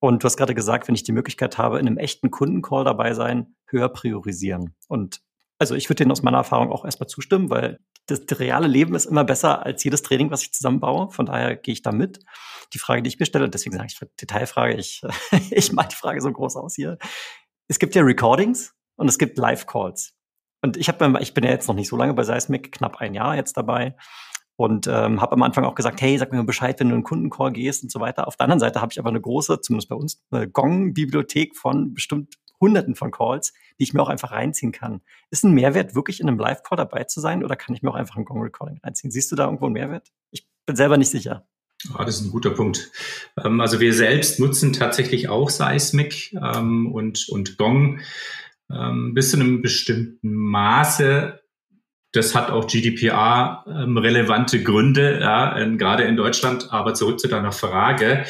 Und 0.00 0.22
du 0.22 0.26
hast 0.26 0.36
gerade 0.36 0.54
gesagt, 0.54 0.88
wenn 0.88 0.94
ich 0.94 1.02
die 1.02 1.12
Möglichkeit 1.12 1.58
habe, 1.58 1.78
in 1.78 1.86
einem 1.86 1.98
echten 1.98 2.30
Kundencall 2.30 2.84
dabei 2.84 3.14
sein, 3.14 3.56
höher 3.66 3.88
priorisieren. 3.88 4.74
Und 4.86 5.20
also 5.58 5.74
ich 5.74 5.88
würde 5.88 5.96
denen 5.96 6.12
aus 6.12 6.22
meiner 6.22 6.38
Erfahrung 6.38 6.70
auch 6.70 6.84
erstmal 6.84 7.08
zustimmen, 7.08 7.50
weil 7.50 7.80
das, 8.06 8.24
das, 8.24 8.38
reale 8.38 8.68
Leben 8.68 8.94
ist 8.94 9.06
immer 9.06 9.24
besser 9.24 9.66
als 9.66 9.82
jedes 9.82 10.02
Training, 10.02 10.30
was 10.30 10.42
ich 10.42 10.52
zusammenbaue. 10.52 11.10
Von 11.10 11.26
daher 11.26 11.56
gehe 11.56 11.72
ich 11.72 11.82
da 11.82 11.90
mit. 11.90 12.20
Die 12.72 12.78
Frage, 12.78 13.02
die 13.02 13.08
ich 13.08 13.18
mir 13.18 13.26
stelle, 13.26 13.50
deswegen 13.50 13.76
sage 13.76 13.88
ich 13.90 13.98
Detailfrage, 14.20 14.74
ich, 14.76 15.02
ich 15.50 15.72
mache 15.72 15.88
die 15.88 15.96
Frage 15.96 16.20
so 16.20 16.32
groß 16.32 16.56
aus 16.56 16.76
hier. 16.76 16.98
Es 17.66 17.78
gibt 17.78 17.94
ja 17.94 18.02
Recordings 18.02 18.74
und 18.96 19.08
es 19.08 19.18
gibt 19.18 19.36
Live-Calls. 19.36 20.14
Und 20.62 20.76
ich 20.76 20.88
habe, 20.88 21.18
ich 21.20 21.34
bin 21.34 21.44
ja 21.44 21.50
jetzt 21.50 21.68
noch 21.68 21.74
nicht 21.74 21.88
so 21.88 21.96
lange 21.96 22.14
bei 22.14 22.22
Seismic, 22.22 22.72
knapp 22.72 22.96
ein 22.98 23.14
Jahr 23.14 23.36
jetzt 23.36 23.56
dabei 23.56 23.96
und 24.58 24.88
ähm, 24.88 25.20
habe 25.20 25.34
am 25.34 25.42
Anfang 25.44 25.64
auch 25.64 25.76
gesagt, 25.76 26.00
hey, 26.00 26.18
sag 26.18 26.32
mir 26.32 26.42
Bescheid, 26.42 26.80
wenn 26.80 26.88
du 26.88 26.94
in 26.94 26.96
einen 26.96 27.04
Kundencall 27.04 27.52
gehst 27.52 27.84
und 27.84 27.92
so 27.92 28.00
weiter. 28.00 28.26
Auf 28.26 28.36
der 28.36 28.44
anderen 28.44 28.58
Seite 28.58 28.80
habe 28.80 28.92
ich 28.92 28.98
aber 28.98 29.08
eine 29.08 29.20
große, 29.20 29.60
zumindest 29.60 29.88
bei 29.88 29.94
uns, 29.94 30.20
eine 30.32 30.48
Gong-Bibliothek 30.48 31.56
von 31.56 31.94
bestimmt 31.94 32.34
Hunderten 32.60 32.96
von 32.96 33.12
Calls, 33.12 33.52
die 33.78 33.84
ich 33.84 33.94
mir 33.94 34.02
auch 34.02 34.08
einfach 34.08 34.32
reinziehen 34.32 34.72
kann. 34.72 35.00
Ist 35.30 35.44
ein 35.44 35.52
Mehrwert, 35.52 35.94
wirklich 35.94 36.18
in 36.18 36.26
einem 36.26 36.40
Live-Call 36.40 36.76
dabei 36.76 37.04
zu 37.04 37.20
sein 37.20 37.44
oder 37.44 37.54
kann 37.54 37.72
ich 37.76 37.82
mir 37.82 37.90
auch 37.90 37.94
einfach 37.94 38.16
ein 38.16 38.24
Gong-Recording 38.24 38.80
reinziehen? 38.82 39.12
Siehst 39.12 39.30
du 39.30 39.36
da 39.36 39.44
irgendwo 39.44 39.66
einen 39.66 39.74
Mehrwert? 39.74 40.08
Ich 40.32 40.48
bin 40.66 40.74
selber 40.74 40.96
nicht 40.96 41.10
sicher. 41.10 41.46
Ja, 41.96 42.04
das 42.04 42.16
ist 42.16 42.26
ein 42.26 42.32
guter 42.32 42.50
Punkt. 42.50 42.90
Ähm, 43.40 43.60
also 43.60 43.78
wir 43.78 43.94
selbst 43.94 44.40
nutzen 44.40 44.72
tatsächlich 44.72 45.28
auch 45.28 45.50
Seismic 45.50 46.32
ähm, 46.32 46.92
und, 46.92 47.28
und 47.28 47.58
Gong 47.58 48.00
ähm, 48.72 49.14
bis 49.14 49.30
zu 49.30 49.36
einem 49.36 49.62
bestimmten 49.62 50.34
Maße 50.34 51.37
das 52.18 52.34
hat 52.34 52.50
auch 52.50 52.66
GDPR-relevante 52.66 54.56
ähm, 54.58 54.64
Gründe, 54.64 55.20
ja, 55.20 55.64
gerade 55.76 56.02
in 56.02 56.16
Deutschland. 56.16 56.72
Aber 56.72 56.94
zurück 56.94 57.20
zu 57.20 57.28
deiner 57.28 57.52
Frage. 57.52 58.26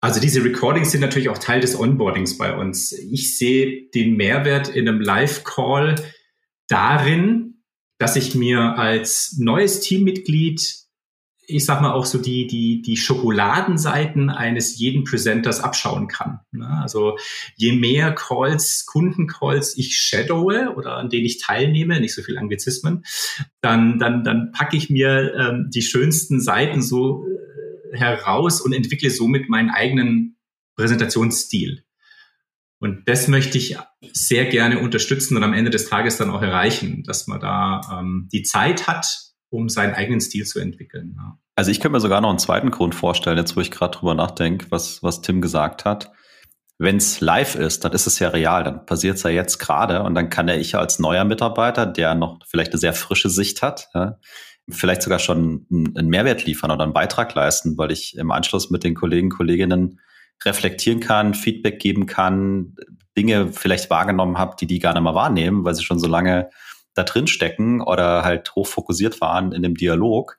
Also 0.00 0.20
diese 0.20 0.42
Recordings 0.42 0.90
sind 0.90 1.00
natürlich 1.00 1.28
auch 1.28 1.38
Teil 1.38 1.60
des 1.60 1.78
Onboardings 1.78 2.36
bei 2.36 2.56
uns. 2.56 2.92
Ich 2.92 3.38
sehe 3.38 3.88
den 3.94 4.16
Mehrwert 4.16 4.68
in 4.68 4.88
einem 4.88 5.00
Live-Call 5.00 5.94
darin, 6.68 7.62
dass 7.98 8.16
ich 8.16 8.34
mir 8.34 8.76
als 8.76 9.36
neues 9.38 9.78
Teammitglied 9.80 10.81
ich 11.52 11.64
sag 11.64 11.80
mal 11.80 11.92
auch 11.92 12.06
so 12.06 12.18
die, 12.18 12.46
die, 12.46 12.82
die 12.82 12.96
Schokoladenseiten 12.96 14.30
eines 14.30 14.78
jeden 14.78 15.04
Presenters 15.04 15.60
abschauen 15.60 16.08
kann. 16.08 16.40
Ne? 16.50 16.68
Also 16.68 17.18
je 17.56 17.72
mehr 17.72 18.14
Calls, 18.14 18.86
Kundencalls 18.86 19.76
ich 19.76 19.96
shadowe 19.96 20.74
oder 20.76 20.96
an 20.96 21.08
denen 21.08 21.26
ich 21.26 21.38
teilnehme, 21.38 22.00
nicht 22.00 22.14
so 22.14 22.22
viel 22.22 22.38
Anglizismen, 22.38 23.04
dann, 23.60 23.98
dann, 23.98 24.24
dann 24.24 24.52
packe 24.52 24.76
ich 24.76 24.90
mir 24.90 25.34
ähm, 25.34 25.70
die 25.72 25.82
schönsten 25.82 26.40
Seiten 26.40 26.82
so 26.82 27.26
äh, 27.26 27.98
heraus 27.98 28.60
und 28.60 28.72
entwickle 28.72 29.10
somit 29.10 29.48
meinen 29.48 29.70
eigenen 29.70 30.36
Präsentationsstil. 30.76 31.84
Und 32.82 33.08
das 33.08 33.28
möchte 33.28 33.58
ich 33.58 33.76
sehr 34.12 34.46
gerne 34.46 34.80
unterstützen 34.80 35.36
und 35.36 35.44
am 35.44 35.52
Ende 35.52 35.70
des 35.70 35.88
Tages 35.88 36.16
dann 36.16 36.30
auch 36.30 36.42
erreichen, 36.42 37.04
dass 37.04 37.28
man 37.28 37.38
da 37.38 37.80
ähm, 38.00 38.28
die 38.32 38.42
Zeit 38.42 38.88
hat, 38.88 39.06
um 39.50 39.68
seinen 39.68 39.94
eigenen 39.94 40.20
Stil 40.20 40.46
zu 40.46 40.58
entwickeln. 40.58 41.14
Ja. 41.16 41.38
Also 41.54 41.70
ich 41.70 41.80
könnte 41.80 41.92
mir 41.92 42.00
sogar 42.00 42.20
noch 42.20 42.30
einen 42.30 42.38
zweiten 42.38 42.70
Grund 42.70 42.94
vorstellen, 42.94 43.36
jetzt 43.36 43.56
wo 43.56 43.60
ich 43.60 43.70
gerade 43.70 43.96
drüber 43.96 44.14
nachdenke, 44.14 44.66
was, 44.70 45.02
was 45.02 45.20
Tim 45.20 45.40
gesagt 45.40 45.84
hat. 45.84 46.10
Wenn 46.78 46.96
es 46.96 47.20
live 47.20 47.54
ist, 47.54 47.84
dann 47.84 47.92
ist 47.92 48.06
es 48.06 48.18
ja 48.18 48.28
real, 48.28 48.64
dann 48.64 48.86
passiert 48.86 49.16
es 49.16 49.22
ja 49.22 49.30
jetzt 49.30 49.58
gerade 49.58 50.02
und 50.02 50.14
dann 50.14 50.30
kann 50.30 50.48
ja 50.48 50.54
ich 50.54 50.74
als 50.74 50.98
neuer 50.98 51.24
Mitarbeiter, 51.24 51.86
der 51.86 52.14
noch 52.14 52.38
vielleicht 52.46 52.72
eine 52.72 52.80
sehr 52.80 52.94
frische 52.94 53.28
Sicht 53.28 53.62
hat, 53.62 53.88
ja, 53.94 54.18
vielleicht 54.68 55.02
sogar 55.02 55.18
schon 55.18 55.66
einen 55.70 56.08
Mehrwert 56.08 56.44
liefern 56.44 56.70
oder 56.70 56.84
einen 56.84 56.92
Beitrag 56.92 57.34
leisten, 57.34 57.76
weil 57.76 57.92
ich 57.92 58.16
im 58.16 58.30
Anschluss 58.30 58.70
mit 58.70 58.84
den 58.84 58.94
Kollegen, 58.94 59.28
Kolleginnen 59.28 60.00
reflektieren 60.44 61.00
kann, 61.00 61.34
Feedback 61.34 61.78
geben 61.78 62.06
kann, 62.06 62.74
Dinge 63.16 63.52
vielleicht 63.52 63.90
wahrgenommen 63.90 64.38
habe, 64.38 64.56
die 64.58 64.66
die 64.66 64.78
gar 64.78 64.94
nicht 64.94 65.02
mehr 65.02 65.14
wahrnehmen, 65.14 65.64
weil 65.64 65.74
sie 65.74 65.84
schon 65.84 65.98
so 65.98 66.08
lange 66.08 66.48
da 66.94 67.04
drin 67.04 67.26
stecken 67.26 67.80
oder 67.80 68.24
halt 68.24 68.54
hochfokussiert 68.54 69.20
waren 69.20 69.52
in 69.52 69.62
dem 69.62 69.74
Dialog. 69.74 70.38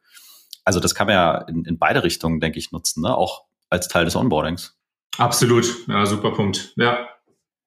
Also 0.66 0.80
das 0.80 0.96
kann 0.96 1.08
man 1.08 1.16
ja 1.16 1.38
in, 1.48 1.66
in 1.66 1.78
beide 1.78 2.04
Richtungen, 2.04 2.40
denke 2.40 2.60
ich, 2.60 2.72
nutzen, 2.72 3.02
ne? 3.02 3.16
auch 3.16 3.46
als 3.70 3.88
Teil 3.88 4.06
des 4.06 4.16
Onboardings. 4.16 4.78
Absolut, 5.18 5.88
ja, 5.88 6.06
super 6.06 6.32
Punkt. 6.32 6.74
Ja. 6.76 7.08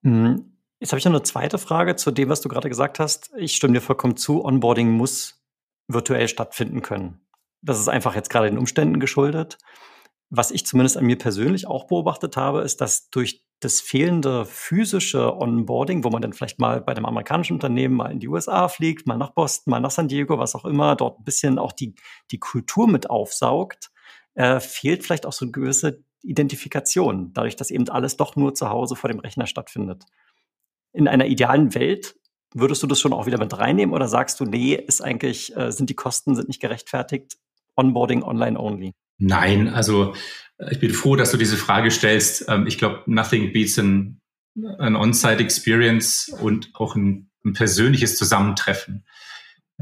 Mhm. 0.02 0.56
Jetzt 0.80 0.92
habe 0.92 0.98
ich 0.98 1.04
noch 1.04 1.12
eine 1.12 1.22
zweite 1.22 1.58
Frage 1.58 1.96
zu 1.96 2.10
dem, 2.10 2.28
was 2.28 2.40
du 2.40 2.48
gerade 2.48 2.68
gesagt 2.68 2.98
hast. 2.98 3.30
Ich 3.36 3.54
stimme 3.56 3.74
dir 3.74 3.80
vollkommen 3.80 4.16
zu, 4.16 4.44
Onboarding 4.44 4.90
muss 4.90 5.42
virtuell 5.88 6.28
stattfinden 6.28 6.82
können. 6.82 7.20
Das 7.62 7.78
ist 7.78 7.88
einfach 7.88 8.14
jetzt 8.14 8.30
gerade 8.30 8.48
den 8.48 8.58
Umständen 8.58 9.00
geschuldet. 9.00 9.58
Was 10.28 10.50
ich 10.50 10.66
zumindest 10.66 10.96
an 10.96 11.06
mir 11.06 11.16
persönlich 11.16 11.66
auch 11.66 11.86
beobachtet 11.86 12.36
habe, 12.36 12.62
ist, 12.62 12.80
dass 12.80 13.10
durch 13.10 13.45
das 13.60 13.80
fehlende 13.80 14.44
physische 14.44 15.34
Onboarding, 15.36 16.04
wo 16.04 16.10
man 16.10 16.20
dann 16.20 16.34
vielleicht 16.34 16.58
mal 16.58 16.80
bei 16.80 16.92
einem 16.92 17.06
amerikanischen 17.06 17.54
Unternehmen 17.54 17.96
mal 17.96 18.12
in 18.12 18.20
die 18.20 18.28
USA 18.28 18.68
fliegt, 18.68 19.06
mal 19.06 19.16
nach 19.16 19.30
Boston, 19.30 19.70
mal 19.70 19.80
nach 19.80 19.90
San 19.90 20.08
Diego, 20.08 20.38
was 20.38 20.54
auch 20.54 20.64
immer, 20.64 20.94
dort 20.94 21.20
ein 21.20 21.24
bisschen 21.24 21.58
auch 21.58 21.72
die, 21.72 21.94
die 22.30 22.38
Kultur 22.38 22.86
mit 22.86 23.08
aufsaugt, 23.08 23.90
äh, 24.34 24.60
fehlt 24.60 25.04
vielleicht 25.04 25.24
auch 25.24 25.32
so 25.32 25.46
eine 25.46 25.52
gewisse 25.52 26.04
Identifikation, 26.22 27.32
dadurch, 27.32 27.56
dass 27.56 27.70
eben 27.70 27.88
alles 27.88 28.16
doch 28.16 28.36
nur 28.36 28.54
zu 28.54 28.68
Hause 28.68 28.94
vor 28.96 29.08
dem 29.08 29.20
Rechner 29.20 29.46
stattfindet. 29.46 30.04
In 30.92 31.08
einer 31.08 31.26
idealen 31.26 31.74
Welt 31.74 32.16
würdest 32.52 32.82
du 32.82 32.86
das 32.86 33.00
schon 33.00 33.12
auch 33.12 33.26
wieder 33.26 33.38
mit 33.38 33.56
reinnehmen 33.56 33.94
oder 33.94 34.08
sagst 34.08 34.40
du, 34.40 34.44
nee, 34.44 34.74
ist 34.74 35.00
eigentlich, 35.00 35.56
äh, 35.56 35.72
sind 35.72 35.88
die 35.88 35.94
Kosten 35.94 36.34
sind 36.34 36.48
nicht 36.48 36.60
gerechtfertigt, 36.60 37.38
Onboarding 37.76 38.22
online 38.22 38.58
only? 38.58 38.92
Nein, 39.18 39.68
also 39.68 40.14
ich 40.70 40.80
bin 40.80 40.92
froh, 40.92 41.16
dass 41.16 41.30
du 41.30 41.36
diese 41.36 41.56
Frage 41.56 41.90
stellst. 41.90 42.46
Ähm, 42.48 42.66
ich 42.66 42.78
glaube, 42.78 43.02
nothing 43.06 43.52
beats 43.52 43.78
an, 43.78 44.20
an 44.78 44.96
On-Site 44.96 45.42
Experience 45.42 46.28
und 46.40 46.70
auch 46.74 46.96
ein, 46.96 47.30
ein 47.44 47.52
persönliches 47.52 48.16
Zusammentreffen. 48.16 49.04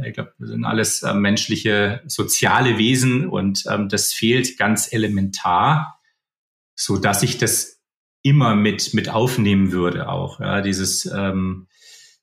Ich 0.04 0.14
glaube, 0.14 0.34
wir 0.38 0.48
sind 0.48 0.64
alles 0.64 1.02
äh, 1.02 1.14
menschliche, 1.14 2.02
soziale 2.06 2.78
Wesen 2.78 3.28
und 3.28 3.64
ähm, 3.70 3.88
das 3.88 4.12
fehlt 4.12 4.58
ganz 4.58 4.92
elementar, 4.92 6.00
so 6.74 6.96
dass 6.96 7.22
ich 7.22 7.38
das 7.38 7.80
immer 8.22 8.56
mit 8.56 8.94
mit 8.94 9.08
aufnehmen 9.10 9.70
würde 9.70 10.08
auch 10.08 10.40
ja, 10.40 10.62
dieses 10.62 11.06
ähm, 11.06 11.68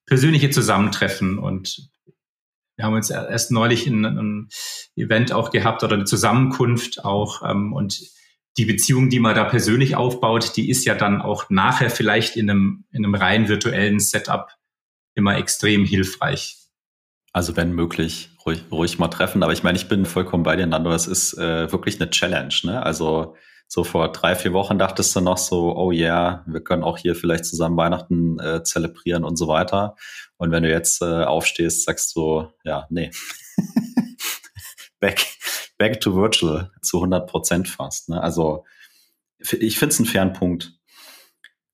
persönliche 0.05 0.49
Zusammentreffen 0.49 1.37
und 1.37 1.89
wir 2.75 2.85
haben 2.85 2.95
uns 2.95 3.09
erst 3.11 3.51
neulich 3.51 3.85
ein, 3.87 4.03
ein 4.05 4.49
Event 4.95 5.31
auch 5.31 5.51
gehabt 5.51 5.83
oder 5.83 5.93
eine 5.93 6.05
Zusammenkunft 6.05 7.05
auch 7.05 7.47
ähm, 7.49 7.71
und 7.71 8.01
die 8.57 8.65
Beziehung, 8.65 9.09
die 9.09 9.19
man 9.19 9.35
da 9.35 9.45
persönlich 9.45 9.95
aufbaut, 9.95 10.55
die 10.57 10.69
ist 10.69 10.85
ja 10.85 10.95
dann 10.95 11.21
auch 11.21 11.49
nachher 11.49 11.89
vielleicht 11.89 12.35
in 12.35 12.49
einem, 12.49 12.85
in 12.91 13.05
einem 13.05 13.15
rein 13.15 13.47
virtuellen 13.47 13.99
Setup 13.99 14.49
immer 15.15 15.37
extrem 15.37 15.85
hilfreich. 15.85 16.57
Also 17.33 17.55
wenn 17.55 17.71
möglich, 17.73 18.31
ruhig, 18.45 18.65
ruhig 18.71 18.99
mal 18.99 19.07
treffen. 19.07 19.41
Aber 19.43 19.53
ich 19.53 19.63
meine, 19.63 19.77
ich 19.77 19.87
bin 19.87 20.05
vollkommen 20.05 20.43
bei 20.43 20.55
dir, 20.57 20.67
Nando. 20.67 20.91
Es 20.91 21.07
ist 21.07 21.37
äh, 21.37 21.71
wirklich 21.71 22.01
eine 22.01 22.09
Challenge. 22.09 22.53
Ne? 22.63 22.83
Also 22.83 23.35
so 23.67 23.85
vor 23.85 24.11
drei, 24.11 24.35
vier 24.35 24.51
Wochen 24.51 24.77
dachtest 24.77 25.15
du 25.15 25.21
noch 25.21 25.37
so, 25.37 25.73
oh 25.77 25.93
yeah, 25.93 26.43
wir 26.45 26.61
können 26.61 26.83
auch 26.83 26.97
hier 26.97 27.15
vielleicht 27.15 27.45
zusammen 27.45 27.77
Weihnachten 27.77 28.37
äh, 28.39 28.63
zelebrieren 28.63 29.23
und 29.23 29.37
so 29.37 29.47
weiter. 29.47 29.95
Und 30.35 30.51
wenn 30.51 30.63
du 30.63 30.69
jetzt 30.69 31.01
äh, 31.01 31.23
aufstehst, 31.23 31.85
sagst 31.85 32.13
du, 32.17 32.47
ja, 32.65 32.85
nee. 32.89 33.11
back, 34.99 35.25
back 35.81 35.99
to 35.99 36.15
virtual 36.15 36.69
zu 36.83 36.97
100 36.97 37.27
Prozent 37.27 37.67
fast. 37.67 38.09
Ne? 38.09 38.21
Also 38.21 38.65
ich 39.39 39.79
finde 39.79 39.93
es 39.93 39.99
einen 39.99 40.05
fairen 40.05 40.33
Punkt. 40.33 40.73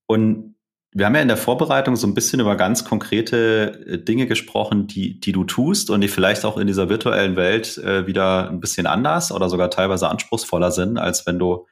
Und 0.06 0.54
wir 0.92 1.04
haben 1.04 1.14
ja 1.14 1.20
in 1.20 1.28
der 1.28 1.36
Vorbereitung 1.36 1.94
so 1.94 2.06
ein 2.06 2.14
bisschen 2.14 2.40
über 2.40 2.56
ganz 2.56 2.86
konkrete 2.86 3.84
äh, 3.86 3.98
Dinge 4.02 4.26
gesprochen, 4.26 4.86
die, 4.86 5.20
die 5.20 5.32
du 5.32 5.44
tust 5.44 5.90
und 5.90 6.00
die 6.00 6.08
vielleicht 6.08 6.46
auch 6.46 6.56
in 6.56 6.66
dieser 6.66 6.88
virtuellen 6.88 7.36
Welt 7.36 7.76
äh, 7.76 8.06
wieder 8.06 8.48
ein 8.48 8.60
bisschen 8.60 8.86
anders 8.86 9.30
oder 9.30 9.50
sogar 9.50 9.68
teilweise 9.68 10.08
anspruchsvoller 10.08 10.70
sind, 10.70 10.96
als 10.96 11.26
wenn 11.26 11.38
du 11.38 11.66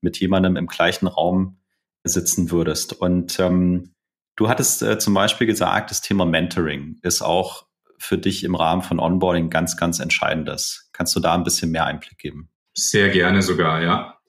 mit 0.00 0.20
jemandem 0.20 0.54
im 0.54 0.68
gleichen 0.68 1.08
Raum 1.08 1.58
sitzen 2.04 2.52
würdest. 2.52 2.92
Und 2.92 3.40
ähm, 3.40 3.96
du 4.36 4.48
hattest 4.48 4.82
äh, 4.82 5.00
zum 5.00 5.14
Beispiel 5.14 5.48
gesagt, 5.48 5.90
das 5.90 6.02
Thema 6.02 6.24
Mentoring 6.24 7.00
ist 7.02 7.20
auch 7.20 7.66
für 7.98 8.16
dich 8.16 8.44
im 8.44 8.54
Rahmen 8.54 8.82
von 8.82 9.00
Onboarding 9.00 9.50
ganz, 9.50 9.76
ganz 9.76 9.98
entscheidendes. 9.98 10.89
Kannst 11.00 11.16
du 11.16 11.20
da 11.20 11.34
ein 11.34 11.44
bisschen 11.44 11.70
mehr 11.70 11.86
Einblick 11.86 12.18
geben? 12.18 12.50
Sehr 12.74 13.08
gerne 13.08 13.40
sogar, 13.40 13.82
ja. 13.82 14.20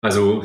Also 0.00 0.44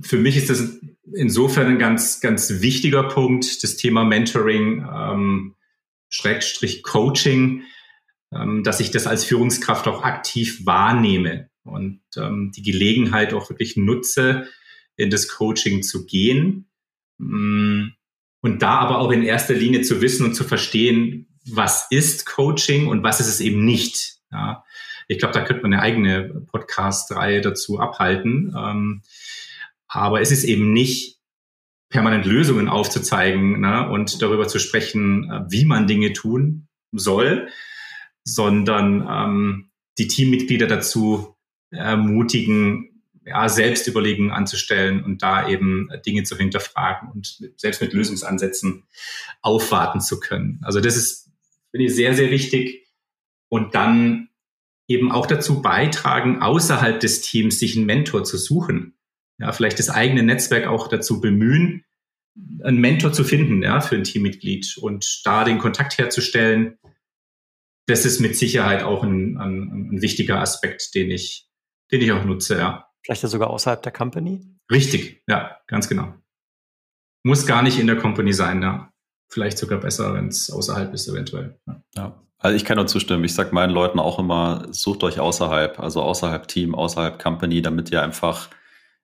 für 0.00 0.18
mich 0.18 0.36
ist 0.36 0.50
das 0.50 0.80
insofern 1.14 1.68
ein 1.68 1.78
ganz, 1.78 2.20
ganz 2.20 2.62
wichtiger 2.62 3.04
Punkt, 3.04 3.62
das 3.62 3.76
Thema 3.76 4.02
Mentoring, 4.02 4.84
ähm, 4.92 5.54
Schrägstrich 6.08 6.82
Coaching, 6.82 7.62
ähm, 8.32 8.64
dass 8.64 8.80
ich 8.80 8.90
das 8.90 9.06
als 9.06 9.24
Führungskraft 9.24 9.86
auch 9.86 10.02
aktiv 10.02 10.66
wahrnehme 10.66 11.48
und 11.62 12.00
ähm, 12.16 12.50
die 12.50 12.62
Gelegenheit 12.62 13.32
auch 13.32 13.50
wirklich 13.50 13.76
nutze, 13.76 14.48
in 14.96 15.10
das 15.10 15.28
Coaching 15.28 15.84
zu 15.84 16.06
gehen. 16.06 16.68
Mm, 17.18 17.90
und 18.40 18.62
da 18.62 18.78
aber 18.78 18.98
auch 18.98 19.12
in 19.12 19.22
erster 19.22 19.54
Linie 19.54 19.82
zu 19.82 20.00
wissen 20.00 20.26
und 20.26 20.34
zu 20.34 20.42
verstehen, 20.42 21.31
was 21.46 21.86
ist 21.90 22.26
Coaching 22.26 22.88
und 22.88 23.02
was 23.02 23.20
ist 23.20 23.28
es 23.28 23.40
eben 23.40 23.64
nicht. 23.64 24.18
Ja, 24.30 24.64
ich 25.08 25.18
glaube, 25.18 25.34
da 25.34 25.44
könnte 25.44 25.62
man 25.62 25.72
eine 25.72 25.82
eigene 25.82 26.46
Podcast-Reihe 26.50 27.40
dazu 27.40 27.80
abhalten. 27.80 28.54
Ähm, 28.56 29.02
aber 29.88 30.20
es 30.20 30.30
ist 30.30 30.44
eben 30.44 30.72
nicht 30.72 31.18
permanent 31.90 32.24
Lösungen 32.24 32.68
aufzuzeigen 32.68 33.60
ne, 33.60 33.88
und 33.88 34.22
darüber 34.22 34.48
zu 34.48 34.58
sprechen, 34.58 35.30
äh, 35.30 35.44
wie 35.50 35.66
man 35.66 35.86
Dinge 35.86 36.14
tun 36.14 36.68
soll, 36.92 37.48
sondern 38.24 39.06
ähm, 39.08 39.70
die 39.98 40.08
Teammitglieder 40.08 40.66
dazu 40.66 41.36
ermutigen, 41.70 43.02
ja, 43.24 43.48
Selbstüberlegungen 43.48 44.32
anzustellen 44.32 45.04
und 45.04 45.22
da 45.22 45.48
eben 45.48 45.88
Dinge 46.04 46.24
zu 46.24 46.36
hinterfragen 46.36 47.10
und 47.10 47.38
selbst 47.56 47.80
mit 47.80 47.92
Lösungsansätzen 47.92 48.84
aufwarten 49.42 50.00
zu 50.00 50.18
können. 50.18 50.60
Also 50.62 50.80
das 50.80 50.96
ist, 50.96 51.21
finde 51.72 51.86
ich, 51.86 51.94
sehr, 51.94 52.14
sehr 52.14 52.30
wichtig. 52.30 52.86
Und 53.50 53.74
dann 53.74 54.28
eben 54.88 55.10
auch 55.10 55.26
dazu 55.26 55.62
beitragen, 55.62 56.40
außerhalb 56.40 57.00
des 57.00 57.22
Teams 57.22 57.58
sich 57.58 57.76
einen 57.76 57.86
Mentor 57.86 58.24
zu 58.24 58.36
suchen. 58.36 58.96
Ja, 59.38 59.52
vielleicht 59.52 59.78
das 59.78 59.90
eigene 59.90 60.22
Netzwerk 60.22 60.66
auch 60.66 60.88
dazu 60.88 61.20
bemühen, 61.20 61.84
einen 62.62 62.78
Mentor 62.78 63.12
zu 63.12 63.24
finden, 63.24 63.62
ja, 63.62 63.80
für 63.80 63.96
ein 63.96 64.04
Teammitglied 64.04 64.76
und 64.78 65.22
da 65.24 65.44
den 65.44 65.58
Kontakt 65.58 65.98
herzustellen. 65.98 66.78
Das 67.86 68.04
ist 68.04 68.20
mit 68.20 68.36
Sicherheit 68.36 68.82
auch 68.82 69.02
ein, 69.02 69.36
ein, 69.38 69.90
ein 69.92 70.02
wichtiger 70.02 70.40
Aspekt, 70.40 70.94
den 70.94 71.10
ich, 71.10 71.48
den 71.90 72.00
ich 72.00 72.12
auch 72.12 72.24
nutze, 72.24 72.58
ja. 72.58 72.88
Vielleicht 73.04 73.22
ja 73.22 73.28
sogar 73.28 73.50
außerhalb 73.50 73.82
der 73.82 73.92
Company? 73.92 74.40
Richtig, 74.70 75.22
ja, 75.26 75.58
ganz 75.66 75.88
genau. 75.88 76.14
Muss 77.24 77.46
gar 77.46 77.62
nicht 77.62 77.78
in 77.78 77.86
der 77.86 77.96
Company 77.96 78.32
sein, 78.32 78.62
ja. 78.62 78.91
Vielleicht 79.32 79.56
sogar 79.56 79.80
besser, 79.80 80.12
wenn 80.12 80.28
es 80.28 80.50
außerhalb 80.50 80.92
ist, 80.92 81.08
eventuell. 81.08 81.58
Ja. 81.66 81.82
ja. 81.96 82.22
Also 82.38 82.54
ich 82.54 82.66
kann 82.66 82.76
nur 82.76 82.86
zustimmen. 82.86 83.24
Ich 83.24 83.34
sage 83.34 83.54
meinen 83.54 83.70
Leuten 83.70 83.98
auch 83.98 84.18
immer, 84.18 84.66
sucht 84.72 85.02
euch 85.04 85.20
außerhalb, 85.20 85.80
also 85.80 86.02
außerhalb 86.02 86.46
Team, 86.48 86.74
außerhalb 86.74 87.18
Company, 87.22 87.62
damit 87.62 87.90
ihr 87.90 88.02
einfach 88.02 88.50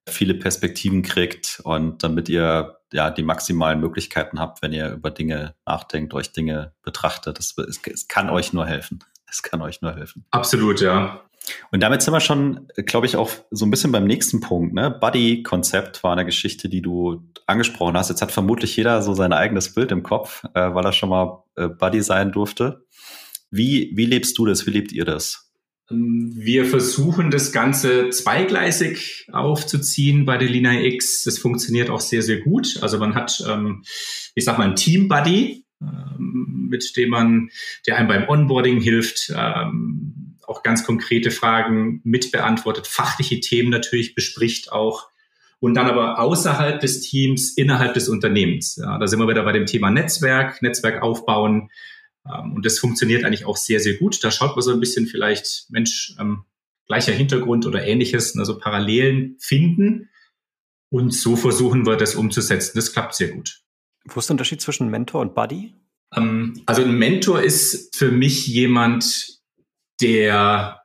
viele 0.07 0.35
Perspektiven 0.35 1.03
kriegt 1.03 1.63
und 1.65 2.03
damit 2.03 2.29
ihr 2.29 2.79
ja 2.93 3.11
die 3.11 3.23
maximalen 3.23 3.81
Möglichkeiten 3.81 4.39
habt, 4.39 4.61
wenn 4.61 4.75
ihr 4.75 4.91
über 4.91 5.11
Dinge 5.11 5.55
nachdenkt, 5.65 6.13
euch 6.13 6.33
Dinge 6.33 6.75
betrachtet. 6.83 7.39
Das, 7.39 7.57
es, 7.57 7.81
es 7.87 8.07
kann 8.07 8.29
euch 8.29 8.53
nur 8.53 8.67
helfen. 8.67 8.99
Es 9.31 9.43
kann 9.43 9.63
euch 9.63 9.81
nur 9.81 9.95
helfen. 9.95 10.27
Absolut, 10.31 10.83
ja. 10.83 11.23
Und 11.71 11.83
damit 11.83 12.02
sind 12.02 12.14
wir 12.14 12.21
schon, 12.21 12.69
glaube 12.87 13.07
ich, 13.07 13.17
auch 13.17 13.31
so 13.50 13.67
ein 13.67 13.71
bisschen 13.71 13.93
beim 13.93 14.07
nächsten 14.07 14.40
Punkt. 14.40 14.75
Ne? 14.75 14.90
Buddy-Konzept 14.90 16.02
war 16.02 16.12
eine 16.12 16.25
Geschichte, 16.25 16.69
die 16.69 16.83
du 16.83 17.23
angesprochen 17.47 17.97
hast. 17.97 18.11
Jetzt 18.11 18.23
hat 18.23 18.33
vermutlich 18.33 18.76
jeder 18.76 19.02
so 19.02 19.14
sein 19.14 19.33
eigenes 19.33 19.75
Bild 19.75 19.93
im 19.93 20.02
Kopf, 20.02 20.45
äh, 20.55 20.75
weil 20.75 20.85
er 20.85 20.93
schon 20.93 21.09
mal 21.09 21.45
äh, 21.57 21.69
Buddy 21.69 22.02
sein 22.02 22.33
durfte. 22.33 22.85
Wie, 23.50 23.93
wie 23.95 24.07
lebst 24.07 24.37
du 24.38 24.47
das? 24.47 24.67
Wie 24.67 24.71
lebt 24.71 24.93
ihr 24.93 25.05
das? 25.05 25.49
Ähm, 25.90 26.33
wir 26.35 26.64
versuchen 26.64 27.31
das 27.31 27.52
Ganze 27.52 28.11
zweigleisig 28.11 29.26
aufzuziehen 29.33 30.25
bei 30.25 30.37
der 30.37 30.49
Lina 30.49 30.81
X. 30.81 31.25
Das 31.25 31.38
funktioniert 31.38 31.90
auch 31.90 32.00
sehr, 32.00 32.23
sehr 32.23 32.40
gut. 32.40 32.78
Also 32.83 32.99
man 32.99 33.14
hat, 33.14 33.43
ähm, 33.49 33.83
ich 34.35 34.45
sag 34.45 34.59
mal, 34.59 34.69
ein 34.69 34.76
Team-Buddy, 34.76 35.64
ähm, 35.81 36.69
mit 36.71 36.97
dem 36.97 37.11
man, 37.11 37.50
der 37.87 37.97
einem 37.97 38.09
beim 38.09 38.28
Onboarding 38.28 38.81
hilft, 38.81 39.33
ähm, 39.35 40.18
auch 40.49 40.62
ganz 40.62 40.85
konkrete 40.85 41.31
Fragen 41.31 42.00
mitbeantwortet, 42.05 42.87
fachliche 42.87 43.40
Themen 43.40 43.71
natürlich 43.71 44.14
bespricht 44.14 44.73
auch 44.73 45.09
und 45.61 45.75
dann 45.75 45.87
aber 45.87 46.21
außerhalb 46.21 46.81
des 46.81 47.00
Teams, 47.00 47.52
innerhalb 47.57 47.95
des 47.95 48.09
Unternehmens. 48.09 48.76
Ja, 48.76 48.99
da 48.99 49.07
sind 49.07 49.19
wir 49.19 49.28
wieder 49.28 49.43
bei 49.43 49.52
dem 49.52 49.67
Thema 49.67 49.90
Netzwerk, 49.90 50.62
Netzwerk 50.62 51.02
aufbauen. 51.02 51.71
Ähm, 52.26 52.55
und 52.55 52.64
das 52.64 52.78
funktioniert 52.78 53.25
eigentlich 53.25 53.45
auch 53.45 53.57
sehr, 53.57 53.81
sehr 53.81 53.95
gut. 53.95 54.23
Da 54.23 54.31
schaut 54.31 54.55
man 54.55 54.62
so 54.62 54.73
ein 54.73 54.81
bisschen 54.81 55.07
vielleicht, 55.07 55.67
Mensch, 55.71 56.14
ähm, 56.19 56.45
gleicher 56.87 57.12
Hintergrund 57.12 57.67
oder 57.67 57.85
ähnliches, 57.85 58.37
also 58.38 58.59
Parallelen 58.59 59.37
finden. 59.40 60.09
Und 60.90 61.12
so 61.12 61.37
versuchen 61.37 61.87
wir 61.87 61.97
das 61.97 62.14
umzusetzen. 62.14 62.73
Das 62.76 62.93
klappt 62.93 63.14
sehr 63.14 63.28
gut. 63.28 63.61
Wo 64.05 64.21
ist 64.21 64.28
der 64.28 64.35
Unterschied 64.35 64.61
zwischen 64.61 64.88
Mentor 64.88 65.21
und 65.21 65.35
Buddy? 65.35 65.75
Ähm, 66.14 66.62
also 66.67 66.83
ein 66.83 66.97
Mentor 66.97 67.43
ist 67.43 67.97
für 67.97 68.11
mich 68.11 68.47
jemand, 68.47 69.38
der 70.00 70.83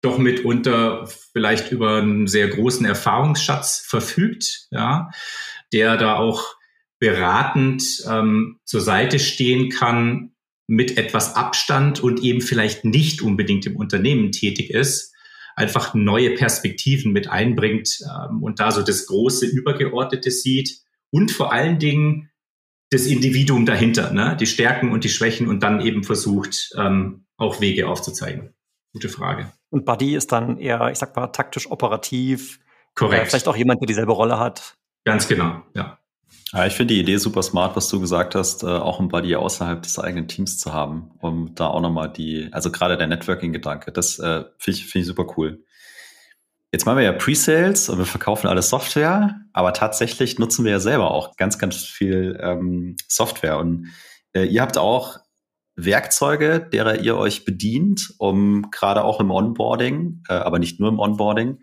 doch 0.00 0.18
mitunter 0.18 1.08
vielleicht 1.32 1.72
über 1.72 1.96
einen 1.96 2.26
sehr 2.26 2.48
großen 2.48 2.86
Erfahrungsschatz 2.86 3.78
verfügt, 3.78 4.68
ja, 4.70 5.10
der 5.72 5.96
da 5.96 6.16
auch 6.16 6.56
beratend 7.00 8.04
ähm, 8.08 8.58
zur 8.64 8.80
Seite 8.80 9.18
stehen 9.18 9.70
kann 9.70 10.32
mit 10.66 10.98
etwas 10.98 11.34
Abstand 11.34 12.00
und 12.00 12.20
eben 12.22 12.40
vielleicht 12.40 12.84
nicht 12.84 13.22
unbedingt 13.22 13.66
im 13.66 13.76
Unternehmen 13.76 14.32
tätig 14.32 14.70
ist, 14.70 15.14
einfach 15.56 15.94
neue 15.94 16.34
Perspektiven 16.34 17.12
mit 17.12 17.28
einbringt 17.28 17.98
ähm, 18.02 18.42
und 18.42 18.60
da 18.60 18.70
so 18.70 18.82
das 18.82 19.06
große 19.06 19.46
Übergeordnete 19.46 20.30
sieht 20.30 20.80
und 21.10 21.30
vor 21.32 21.52
allen 21.52 21.78
Dingen 21.78 22.30
das 22.90 23.06
Individuum 23.06 23.66
dahinter, 23.66 24.12
ne? 24.12 24.36
die 24.38 24.46
Stärken 24.46 24.92
und 24.92 25.04
die 25.04 25.08
Schwächen 25.08 25.48
und 25.48 25.62
dann 25.62 25.80
eben 25.80 26.04
versucht, 26.04 26.70
ähm, 26.76 27.26
auch 27.36 27.60
Wege 27.60 27.88
aufzuzeigen. 27.88 28.54
Gute 28.92 29.08
Frage. 29.08 29.52
Und 29.70 29.84
Buddy 29.84 30.16
ist 30.16 30.32
dann 30.32 30.58
eher, 30.58 30.90
ich 30.90 30.98
sag 30.98 31.14
mal, 31.14 31.28
taktisch 31.28 31.70
operativ. 31.70 32.60
Korrekt. 32.94 33.28
Vielleicht 33.28 33.48
auch 33.48 33.56
jemand, 33.56 33.80
der 33.82 33.86
dieselbe 33.86 34.12
Rolle 34.12 34.38
hat. 34.38 34.76
Ganz 35.04 35.28
genau, 35.28 35.62
ja. 35.74 35.98
Ja, 36.52 36.66
ich 36.66 36.72
finde 36.72 36.94
die 36.94 37.00
Idee 37.00 37.18
super 37.18 37.42
smart, 37.42 37.76
was 37.76 37.88
du 37.88 38.00
gesagt 38.00 38.34
hast, 38.34 38.62
äh, 38.62 38.66
auch 38.66 39.00
ein 39.00 39.08
Buddy 39.08 39.36
außerhalb 39.36 39.82
des 39.82 39.98
eigenen 39.98 40.28
Teams 40.28 40.58
zu 40.58 40.72
haben, 40.72 41.10
um 41.20 41.54
da 41.54 41.66
auch 41.66 41.82
nochmal 41.82 42.10
die, 42.10 42.48
also 42.52 42.70
gerade 42.70 42.96
der 42.96 43.06
Networking-Gedanke, 43.06 43.92
das 43.92 44.18
äh, 44.18 44.44
finde 44.56 44.78
ich, 44.78 44.86
find 44.86 45.02
ich 45.02 45.06
super 45.06 45.26
cool. 45.36 45.62
Jetzt 46.72 46.84
machen 46.84 46.98
wir 46.98 47.04
ja 47.04 47.12
Pre-Sales 47.12 47.88
und 47.88 47.98
wir 47.98 48.04
verkaufen 48.04 48.46
alle 48.46 48.60
Software, 48.60 49.40
aber 49.54 49.72
tatsächlich 49.72 50.38
nutzen 50.38 50.66
wir 50.66 50.72
ja 50.72 50.80
selber 50.80 51.10
auch 51.10 51.36
ganz, 51.36 51.58
ganz 51.58 51.76
viel 51.84 52.38
ähm, 52.42 52.96
Software. 53.08 53.58
Und 53.58 53.88
äh, 54.34 54.44
ihr 54.44 54.60
habt 54.60 54.76
auch 54.76 55.18
Werkzeuge, 55.76 56.60
derer 56.60 57.00
ihr 57.00 57.16
euch 57.16 57.46
bedient, 57.46 58.12
um 58.18 58.70
gerade 58.70 59.02
auch 59.04 59.18
im 59.20 59.30
Onboarding, 59.30 60.22
äh, 60.28 60.34
aber 60.34 60.58
nicht 60.58 60.78
nur 60.78 60.90
im 60.90 60.98
Onboarding, 60.98 61.58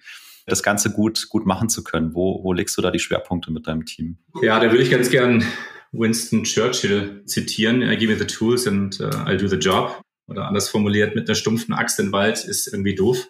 das 0.48 0.64
Ganze 0.64 0.92
gut, 0.92 1.30
gut 1.30 1.46
machen 1.46 1.70
zu 1.70 1.84
können. 1.84 2.16
Wo, 2.16 2.44
wo 2.44 2.54
legst 2.54 2.76
du 2.76 2.82
da 2.82 2.90
die 2.90 3.00
Schwerpunkte 3.00 3.52
mit 3.52 3.68
deinem 3.68 3.86
Team? 3.86 4.18
Ja, 4.42 4.60
da 4.60 4.72
würde 4.72 4.82
ich 4.82 4.90
ganz 4.90 5.12
gern 5.12 5.44
Winston 5.92 6.44
Churchill 6.46 7.24
zitieren. 7.26 7.82
Give 8.00 8.12
me 8.12 8.18
the 8.18 8.26
tools 8.26 8.66
and 8.66 9.00
uh, 9.00 9.10
I'll 9.26 9.38
do 9.38 9.48
the 9.48 9.58
job. 9.58 10.02
Oder 10.28 10.48
anders 10.48 10.70
formuliert, 10.70 11.14
mit 11.14 11.30
einer 11.30 11.36
stumpfen 11.36 11.76
Axt 11.76 12.00
im 12.00 12.12
Wald 12.12 12.44
ist 12.44 12.68
irgendwie 12.68 12.96
doof. 12.96 13.28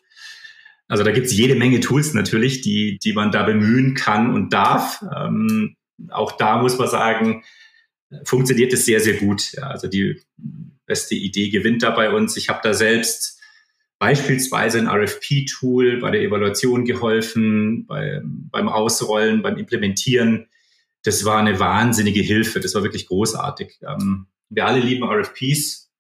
Also 0.88 1.04
da 1.04 1.12
gibt 1.12 1.27
es 1.27 1.36
jede 1.36 1.56
Menge 1.56 1.80
Tools 1.80 2.13
natürlich, 2.13 2.62
die, 2.62 3.00
die 3.00 3.13
man 3.13 3.32
da 3.32 3.44
bemühen 3.44 3.96
kann 3.96 4.34
und 4.34 4.54
darf. 4.54 5.04
Ähm, 5.15 5.75
auch 6.10 6.34
da 6.34 6.62
muss 6.62 6.77
man 6.77 6.88
sagen, 6.88 7.43
funktioniert 8.24 8.74
es 8.74 8.86
sehr, 8.86 9.00
sehr 9.00 9.15
gut. 9.15 9.54
Ja, 9.54 9.63
also 9.63 9.88
die 9.88 10.21
beste 10.86 11.15
Idee 11.15 11.50
gewinnt 11.50 11.84
da 11.84 11.89
bei 11.89 12.12
uns. 12.12 12.38
Ich 12.38 12.50
habe 12.50 12.60
da 12.63 12.74
selbst 12.74 13.41
beispielsweise 13.98 14.80
ein 14.80 14.88
RFP-Tool 14.88 16.00
bei 16.00 16.12
der 16.12 16.21
Evaluation 16.21 16.86
geholfen, 16.86 17.88
bei, 17.88 18.21
beim 18.24 18.69
Ausrollen, 18.69 19.41
beim 19.41 19.58
Implementieren. 19.58 20.48
Das 21.04 21.26
war 21.26 21.39
eine 21.39 21.60
wahnsinnige 21.60 22.21
Hilfe. 22.21 22.60
Das 22.60 22.76
war 22.76 22.84
wirklich 22.84 23.08
großartig. 23.08 23.80
Ähm, 23.88 24.28
wir 24.50 24.65
alle 24.65 24.80
lieben 24.80 25.04
RFPs. 25.04 25.91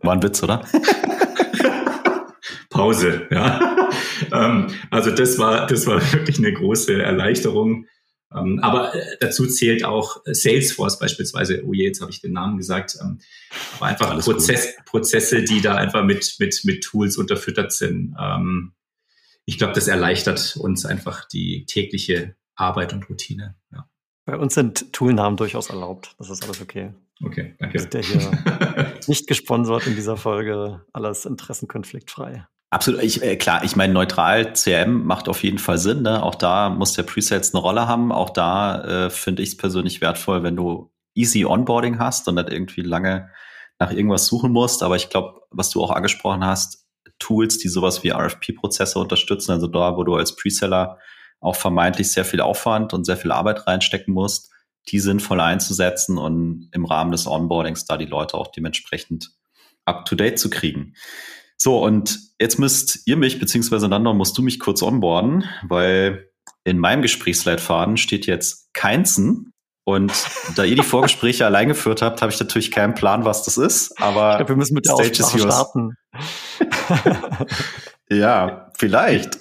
War 0.00 0.14
ein 0.14 0.22
Witz, 0.22 0.42
oder? 0.42 0.66
Pause, 2.78 3.26
ja. 3.30 3.90
ähm, 4.32 4.68
also 4.90 5.10
das 5.10 5.38
war, 5.38 5.66
das 5.66 5.86
war 5.86 6.00
wirklich 6.12 6.38
eine 6.38 6.52
große 6.52 7.02
Erleichterung. 7.02 7.86
Ähm, 8.32 8.60
aber 8.60 8.94
äh, 8.94 9.16
dazu 9.20 9.46
zählt 9.46 9.84
auch 9.84 10.20
Salesforce 10.24 10.98
beispielsweise. 10.98 11.64
Oh 11.66 11.72
je, 11.72 11.86
jetzt 11.86 12.00
habe 12.00 12.10
ich 12.10 12.20
den 12.20 12.32
Namen 12.32 12.58
gesagt. 12.58 12.96
Ähm, 13.02 13.18
aber 13.76 13.86
einfach 13.86 14.20
Prozess, 14.20 14.76
Prozesse, 14.84 15.42
die 15.42 15.60
da 15.60 15.74
einfach 15.76 16.04
mit, 16.04 16.36
mit, 16.38 16.60
mit 16.64 16.84
Tools 16.84 17.16
unterfüttert 17.16 17.72
sind. 17.72 18.14
Ähm, 18.20 18.74
ich 19.44 19.58
glaube, 19.58 19.72
das 19.72 19.88
erleichtert 19.88 20.56
uns 20.60 20.84
einfach 20.84 21.26
die 21.26 21.64
tägliche 21.66 22.36
Arbeit 22.54 22.92
und 22.92 23.08
Routine. 23.08 23.56
Ja. 23.72 23.88
Bei 24.26 24.36
uns 24.36 24.54
sind 24.54 24.92
Toolnamen 24.92 25.36
durchaus 25.38 25.70
erlaubt. 25.70 26.14
Das 26.18 26.28
ist 26.28 26.44
alles 26.44 26.60
okay. 26.60 26.92
Okay, 27.24 27.56
danke. 27.58 27.78
Ist 27.78 27.94
der 27.94 28.02
hier 28.02 28.30
nicht 29.08 29.26
gesponsert 29.26 29.86
in 29.86 29.96
dieser 29.96 30.16
Folge. 30.16 30.84
Alles 30.92 31.24
interessenkonfliktfrei. 31.24 32.46
Absolut, 32.70 33.02
ich, 33.02 33.22
äh, 33.22 33.36
klar, 33.36 33.64
ich 33.64 33.76
meine, 33.76 33.94
neutral 33.94 34.54
CM 34.54 35.04
macht 35.04 35.28
auf 35.28 35.42
jeden 35.42 35.58
Fall 35.58 35.78
Sinn. 35.78 36.02
Ne? 36.02 36.22
Auch 36.22 36.34
da 36.34 36.68
muss 36.68 36.92
der 36.92 37.02
Presales 37.02 37.54
eine 37.54 37.62
Rolle 37.62 37.88
haben. 37.88 38.12
Auch 38.12 38.30
da 38.30 39.06
äh, 39.06 39.10
finde 39.10 39.42
ich 39.42 39.50
es 39.50 39.56
persönlich 39.56 40.00
wertvoll, 40.02 40.42
wenn 40.42 40.56
du 40.56 40.92
easy 41.14 41.46
Onboarding 41.46 41.98
hast 41.98 42.28
und 42.28 42.34
nicht 42.34 42.50
irgendwie 42.50 42.82
lange 42.82 43.30
nach 43.78 43.90
irgendwas 43.90 44.26
suchen 44.26 44.52
musst. 44.52 44.82
Aber 44.82 44.96
ich 44.96 45.08
glaube, 45.08 45.40
was 45.50 45.70
du 45.70 45.82
auch 45.82 45.90
angesprochen 45.90 46.44
hast, 46.44 46.86
Tools, 47.18 47.58
die 47.58 47.68
sowas 47.68 48.04
wie 48.04 48.10
RFP-Prozesse 48.10 48.98
unterstützen, 48.98 49.52
also 49.52 49.66
da, 49.66 49.96
wo 49.96 50.04
du 50.04 50.14
als 50.14 50.36
Preseller 50.36 50.98
auch 51.40 51.56
vermeintlich 51.56 52.10
sehr 52.10 52.24
viel 52.24 52.40
Aufwand 52.40 52.92
und 52.92 53.04
sehr 53.04 53.16
viel 53.16 53.32
Arbeit 53.32 53.66
reinstecken 53.66 54.12
musst, 54.12 54.50
die 54.88 55.00
sinnvoll 55.00 55.40
einzusetzen 55.40 56.18
und 56.18 56.68
im 56.72 56.84
Rahmen 56.84 57.12
des 57.12 57.26
Onboardings 57.26 57.86
da 57.86 57.96
die 57.96 58.06
Leute 58.06 58.36
auch 58.36 58.48
dementsprechend 58.48 59.30
up-to-date 59.84 60.38
zu 60.38 60.50
kriegen. 60.50 60.94
So, 61.60 61.82
und 61.82 62.20
jetzt 62.40 62.58
müsst 62.58 63.00
ihr 63.06 63.16
mich, 63.16 63.40
beziehungsweise 63.40 63.88
dann 63.88 64.04
musst 64.16 64.38
du 64.38 64.42
mich 64.42 64.60
kurz 64.60 64.80
onboarden, 64.80 65.44
weil 65.62 66.30
in 66.64 66.78
meinem 66.78 67.02
Gesprächsleitfaden 67.02 67.96
steht 67.96 68.26
jetzt 68.26 68.72
Keinzen. 68.74 69.52
Und 69.84 70.12
da 70.54 70.64
ihr 70.64 70.76
die 70.76 70.82
Vorgespräche 70.84 71.46
allein 71.46 71.68
geführt 71.68 72.00
habt, 72.00 72.22
habe 72.22 72.32
ich 72.32 72.38
natürlich 72.38 72.70
keinen 72.70 72.94
Plan, 72.94 73.24
was 73.24 73.42
das 73.42 73.58
ist. 73.58 74.00
Aber 74.00 74.32
ich 74.32 74.36
glaub, 74.38 74.48
wir 74.50 74.56
müssen 74.56 74.74
mit 74.74 74.86
der 74.86 74.92
Stage 74.92 75.24
Aussprache 75.24 75.40
starten. 75.40 75.96
ja, 78.10 78.70
vielleicht. 78.78 79.38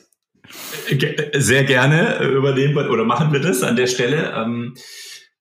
Sehr 1.33 1.65
gerne 1.65 2.23
übernehmen 2.23 2.75
wir 2.75 2.89
oder 2.89 3.03
machen 3.03 3.31
wir 3.31 3.41
das 3.41 3.61
an 3.61 3.75
der 3.75 3.87
Stelle. 3.87 4.33
Ähm, 4.35 4.75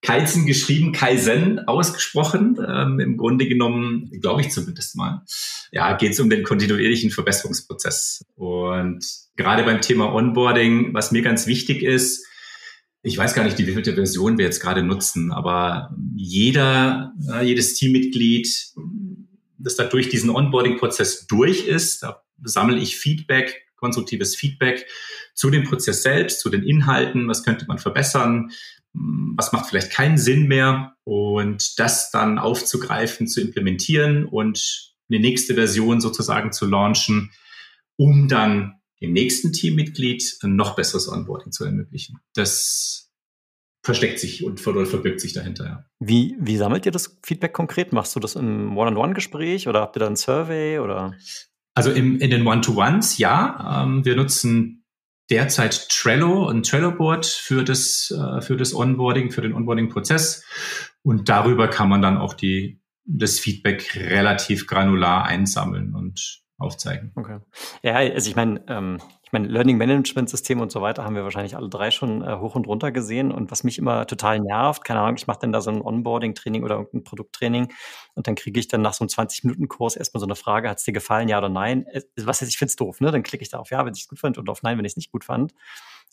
Kaizen 0.02 0.46
geschrieben, 0.46 0.92
Kaizen 0.92 1.58
ausgesprochen. 1.66 2.58
Ähm, 2.66 3.00
Im 3.00 3.16
Grunde 3.16 3.48
genommen, 3.48 4.10
glaube 4.20 4.42
ich 4.42 4.50
zumindest 4.50 4.96
mal, 4.96 5.22
ja, 5.72 5.96
geht 5.96 6.12
es 6.12 6.20
um 6.20 6.30
den 6.30 6.42
kontinuierlichen 6.42 7.10
Verbesserungsprozess. 7.10 8.24
Und 8.34 9.04
gerade 9.36 9.64
beim 9.64 9.80
Thema 9.80 10.12
Onboarding, 10.12 10.94
was 10.94 11.12
mir 11.12 11.22
ganz 11.22 11.46
wichtig 11.46 11.82
ist, 11.82 12.24
ich 13.02 13.16
weiß 13.16 13.34
gar 13.34 13.44
nicht, 13.44 13.56
wie 13.58 13.66
wievielte 13.68 13.94
Version 13.94 14.36
wir 14.36 14.44
jetzt 14.44 14.60
gerade 14.60 14.82
nutzen, 14.82 15.30
aber 15.30 15.94
jeder, 16.16 17.12
jedes 17.44 17.74
Teammitglied, 17.74 18.48
das 19.58 19.76
da 19.76 19.84
durch 19.84 20.08
diesen 20.08 20.30
Onboarding-Prozess 20.30 21.28
durch 21.28 21.68
ist, 21.68 22.02
da 22.02 22.24
sammle 22.42 22.78
ich 22.78 22.96
Feedback, 22.96 23.66
konstruktives 23.76 24.34
Feedback 24.34 24.86
zu 25.34 25.50
dem 25.50 25.64
Prozess 25.64 26.02
selbst, 26.02 26.40
zu 26.40 26.50
den 26.50 26.64
Inhalten, 26.64 27.28
was 27.28 27.44
könnte 27.44 27.66
man 27.66 27.78
verbessern, 27.78 28.50
was 29.36 29.52
macht 29.52 29.66
vielleicht 29.66 29.90
keinen 29.90 30.18
Sinn 30.18 30.48
mehr 30.48 30.96
und 31.04 31.78
das 31.78 32.10
dann 32.10 32.38
aufzugreifen, 32.38 33.26
zu 33.28 33.40
implementieren 33.40 34.24
und 34.24 34.94
eine 35.08 35.20
nächste 35.20 35.54
Version 35.54 36.00
sozusagen 36.00 36.52
zu 36.52 36.66
launchen, 36.66 37.30
um 37.96 38.28
dann 38.28 38.80
dem 39.00 39.12
nächsten 39.12 39.52
Teammitglied 39.52 40.38
ein 40.42 40.56
noch 40.56 40.74
besseres 40.74 41.08
Onboarding 41.08 41.52
zu 41.52 41.64
ermöglichen. 41.64 42.18
Das 42.34 43.10
versteckt 43.82 44.18
sich 44.18 44.44
und 44.44 44.58
verbirgt 44.58 45.20
sich 45.20 45.32
dahinter. 45.32 45.64
Ja. 45.64 45.84
Wie, 46.00 46.34
wie 46.40 46.56
sammelt 46.56 46.86
ihr 46.86 46.92
das 46.92 47.18
Feedback 47.22 47.52
konkret? 47.52 47.92
Machst 47.92 48.16
du 48.16 48.20
das 48.20 48.34
im 48.34 48.76
One-on-One-Gespräch 48.76 49.68
oder 49.68 49.80
habt 49.80 49.96
ihr 49.96 50.00
da 50.00 50.06
ein 50.08 50.16
Survey 50.16 50.80
oder? 50.80 51.14
Also 51.74 51.92
im, 51.92 52.18
in 52.18 52.30
den 52.30 52.46
One-to-Ones, 52.46 53.18
ja. 53.18 53.84
Ähm, 53.84 54.04
wir 54.04 54.16
nutzen 54.16 54.85
derzeit 55.30 55.88
Trello 55.88 56.48
und 56.48 56.68
Trello-Board 56.68 57.26
für 57.26 57.64
das, 57.64 58.10
äh, 58.10 58.40
für 58.40 58.56
das 58.56 58.74
Onboarding, 58.74 59.30
für 59.30 59.42
den 59.42 59.52
Onboarding-Prozess. 59.54 60.44
Und 61.02 61.28
darüber 61.28 61.68
kann 61.68 61.88
man 61.88 62.02
dann 62.02 62.16
auch 62.16 62.34
die, 62.34 62.80
das 63.04 63.38
Feedback 63.38 63.94
relativ 63.96 64.66
granular 64.66 65.24
einsammeln 65.24 65.94
und 65.94 66.42
aufzeigen. 66.58 67.12
Okay. 67.14 67.38
Ja, 67.82 67.94
also 67.96 68.30
ich 68.30 68.36
meine, 68.36 68.64
ähm, 68.68 68.98
meine, 69.36 69.52
Learning 69.52 69.76
Management 69.76 70.30
System 70.30 70.60
und 70.60 70.72
so 70.72 70.80
weiter 70.80 71.04
haben 71.04 71.14
wir 71.14 71.22
wahrscheinlich 71.22 71.56
alle 71.56 71.68
drei 71.68 71.90
schon 71.90 72.22
äh, 72.22 72.36
hoch 72.38 72.54
und 72.54 72.66
runter 72.66 72.90
gesehen. 72.90 73.30
Und 73.30 73.50
was 73.50 73.64
mich 73.64 73.78
immer 73.78 74.06
total 74.06 74.40
nervt, 74.40 74.84
keine 74.84 75.00
Ahnung, 75.00 75.16
ich 75.16 75.26
mache 75.26 75.38
dann 75.40 75.52
da 75.52 75.60
so 75.60 75.70
ein 75.70 75.82
Onboarding-Training 75.82 76.64
oder 76.64 76.76
irgendein 76.76 77.04
Produkttraining 77.04 77.72
und 78.14 78.26
dann 78.26 78.34
kriege 78.34 78.58
ich 78.58 78.68
dann 78.68 78.82
nach 78.82 78.94
so 78.94 79.04
einem 79.04 79.10
20-Minuten-Kurs 79.10 79.96
erstmal 79.96 80.20
so 80.20 80.26
eine 80.26 80.36
Frage, 80.36 80.70
hat 80.70 80.78
es 80.78 80.84
dir 80.84 80.92
gefallen, 80.92 81.28
ja 81.28 81.38
oder 81.38 81.48
nein? 81.48 81.86
Äh, 81.86 82.02
was 82.16 82.40
jetzt, 82.40 82.50
ich 82.50 82.58
finde 82.58 82.70
es 82.70 82.76
doof, 82.76 83.00
ne? 83.00 83.10
Dann 83.10 83.22
klicke 83.22 83.42
ich 83.42 83.50
da 83.50 83.58
auf 83.58 83.70
ja, 83.70 83.84
wenn 83.84 83.94
ich 83.94 84.02
es 84.02 84.08
gut 84.08 84.18
fand 84.18 84.38
und 84.38 84.48
auf 84.48 84.62
nein, 84.62 84.78
wenn 84.78 84.84
ich 84.84 84.92
es 84.92 84.96
nicht 84.96 85.12
gut 85.12 85.24
fand. 85.24 85.52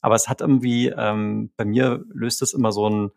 Aber 0.02 0.16
es 0.16 0.28
hat 0.28 0.42
irgendwie, 0.42 0.88
ähm, 0.90 1.52
bei 1.56 1.66
mir 1.66 2.04
löst 2.14 2.42
es 2.42 2.54
immer 2.54 2.72
so 2.74 2.90
ein, 2.90 3.12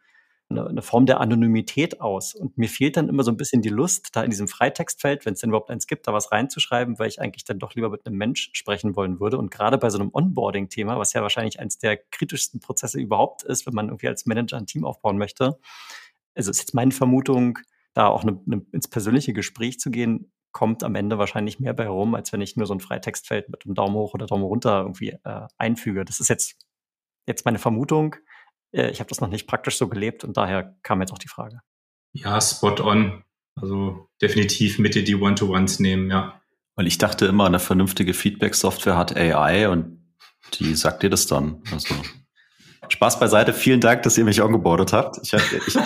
eine, 0.49 0.67
eine 0.67 0.83
Form 0.83 1.07
der 1.07 1.21
Anonymität 1.21 2.01
aus. 2.01 2.35
Und 2.35 2.57
mir 2.57 2.69
fehlt 2.69 2.97
dann 2.97 3.09
immer 3.09 3.23
so 3.23 3.31
ein 3.31 3.37
bisschen 3.37 3.63
die 3.63 3.69
Lust, 3.69 4.15
da 4.15 4.23
in 4.23 4.31
diesem 4.31 4.49
Freitextfeld, 4.49 5.27
wenn 5.27 5.35
es 5.35 5.41
denn 5.41 5.51
überhaupt 5.51 5.71
eins 5.71 5.87
gibt, 5.87 6.07
da 6.07 6.13
was 6.13 6.33
reinzuschreiben, 6.33 6.99
weil 6.99 7.09
ich 7.09 7.21
eigentlich 7.21 7.45
dann 7.45 7.59
doch 7.59 7.75
lieber 7.75 7.91
mit 7.91 8.07
einem 8.07 8.17
Mensch 8.17 8.51
sprechen 8.53 8.97
wollen 8.97 9.21
würde. 9.21 9.39
Und 9.39 9.51
gerade 9.51 9.79
bei 9.79 9.91
so 9.91 9.99
einem 9.99 10.11
Onboarding-Thema, 10.13 10.99
was 10.99 11.13
ja 11.13 11.23
wahrscheinlich 11.23 11.61
eines 11.61 11.79
der 11.79 11.97
kritischsten 11.97 12.61
Prozesse 12.61 13.01
überhaupt 13.01 13.43
ist, 13.43 13.67
wenn 13.67 13.75
man 13.75 13.89
irgendwie 13.89 14.09
als 14.09 14.27
Manager 14.27 14.57
ein 14.57 14.67
Team 14.67 14.85
aufbauen 14.85 15.19
möchte, 15.19 15.59
also 16.35 16.51
ist 16.51 16.59
jetzt 16.59 16.75
meine 16.75 16.93
Vermutung, 16.93 17.59
da 17.95 18.09
auch 18.09 18.23
eine, 18.23 18.39
eine, 18.47 18.65
ins 18.73 18.89
persönliche 18.89 19.33
Gespräch 19.33 19.81
zu 19.81 19.91
gehen, 19.91 20.31
kommt 20.53 20.85
am 20.85 20.95
Ende 20.95 21.19
wahrscheinlich 21.19 21.61
mehr 21.61 21.75
bei 21.75 21.89
rum, 21.89 22.15
als 22.15 22.33
wenn 22.33 22.41
ich 22.41 22.57
nur 22.57 22.67
so 22.67 22.75
ein 22.75 22.81
Freitextfeld 22.81 23.49
mit 23.49 23.65
einem 23.65 23.75
Daumen 23.75 23.95
hoch 23.95 24.15
oder 24.15 24.27
Daumen 24.27 24.45
runter 24.45 24.81
irgendwie 24.81 25.11
äh, 25.25 25.47
einfüge. 25.59 26.05
Das 26.05 26.21
ist 26.21 26.29
jetzt, 26.29 26.57
jetzt 27.27 27.45
meine 27.45 27.59
Vermutung. 27.59 28.17
Äh, 28.77 28.91
ich 28.91 29.01
habe 29.01 29.09
das 29.09 29.21
noch 29.21 29.29
nicht 29.29 29.47
praktisch 29.47 29.79
so 29.79 29.89
gelebt 29.89 30.25
und 30.25 30.37
daher 30.37 30.77
kam 30.83 31.01
jetzt 31.01 31.13
auch 31.13 31.19
die 31.19 31.29
Frage. 31.29 31.61
Ja, 32.13 32.41
spot 32.41 32.77
on. 32.81 33.23
Also 33.55 34.09
definitiv 34.21 34.79
Mitte 34.79 35.03
die 35.03 35.17
One-to-Ones 35.17 35.81
nehmen, 35.81 36.11
ja. 36.11 36.41
Weil 36.75 36.87
ich 36.87 36.99
dachte 36.99 37.25
immer, 37.25 37.47
eine 37.47 37.59
vernünftige 37.59 38.13
Feedback-Software 38.13 38.99
hat 38.99 39.17
AI 39.17 39.69
und 39.69 39.99
die 40.55 40.75
sagt 40.75 41.03
dir 41.03 41.11
das 41.11 41.27
dann. 41.27 41.63
Also 41.73 41.95
Spaß 42.89 43.19
beiseite. 43.19 43.55
Vielen 43.55 43.81
Dank, 43.81 44.03
dass 44.03 44.19
ihr 44.19 44.25
mich 44.25 44.43
ongeboardet 44.43 44.93
habt. 44.93 45.19
Ich, 45.23 45.33
ich, 45.33 45.53
ich, 45.67 45.77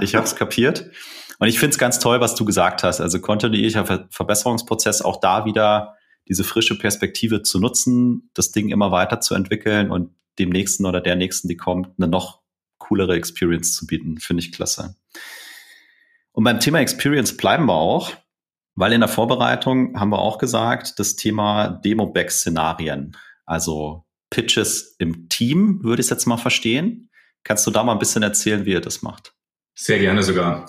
ich 0.00 0.14
habe 0.14 0.26
es 0.26 0.34
kapiert. 0.34 0.90
Und 1.38 1.48
ich 1.48 1.58
finde 1.58 1.72
es 1.72 1.78
ganz 1.78 2.00
toll, 2.00 2.20
was 2.20 2.34
du 2.34 2.44
gesagt 2.44 2.82
hast. 2.82 3.00
Also 3.00 3.20
kontinuierlicher 3.20 3.86
Ver 3.86 4.08
Verbesserungsprozess, 4.10 5.02
auch 5.02 5.20
da 5.20 5.44
wieder 5.44 5.94
diese 6.28 6.44
frische 6.44 6.76
Perspektive 6.76 7.42
zu 7.42 7.60
nutzen, 7.60 8.30
das 8.34 8.50
Ding 8.50 8.68
immer 8.68 8.90
weiterzuentwickeln 8.90 9.90
und 9.90 10.14
dem 10.38 10.50
nächsten 10.50 10.84
oder 10.84 11.00
der 11.00 11.16
nächsten, 11.16 11.48
die 11.48 11.56
kommt, 11.56 11.88
eine 11.96 12.08
noch 12.08 12.39
coolere 12.90 13.14
Experience 13.14 13.72
zu 13.74 13.86
bieten. 13.86 14.18
Finde 14.18 14.42
ich 14.42 14.52
klasse. 14.52 14.96
Und 16.32 16.44
beim 16.44 16.60
Thema 16.60 16.80
Experience 16.80 17.36
bleiben 17.36 17.66
wir 17.66 17.74
auch, 17.74 18.12
weil 18.74 18.92
in 18.92 19.00
der 19.00 19.08
Vorbereitung 19.08 19.98
haben 19.98 20.10
wir 20.10 20.18
auch 20.18 20.38
gesagt, 20.38 20.98
das 20.98 21.16
Thema 21.16 21.68
Demo-Back-Szenarien, 21.68 23.16
also 23.46 24.04
Pitches 24.30 24.96
im 24.98 25.28
Team, 25.28 25.82
würde 25.82 26.00
ich 26.00 26.06
es 26.06 26.10
jetzt 26.10 26.26
mal 26.26 26.36
verstehen. 26.36 27.10
Kannst 27.44 27.66
du 27.66 27.70
da 27.70 27.84
mal 27.84 27.92
ein 27.92 27.98
bisschen 27.98 28.22
erzählen, 28.22 28.64
wie 28.64 28.72
ihr 28.72 28.80
das 28.80 29.02
macht? 29.02 29.34
Sehr 29.74 29.98
gerne 29.98 30.22
sogar. 30.22 30.66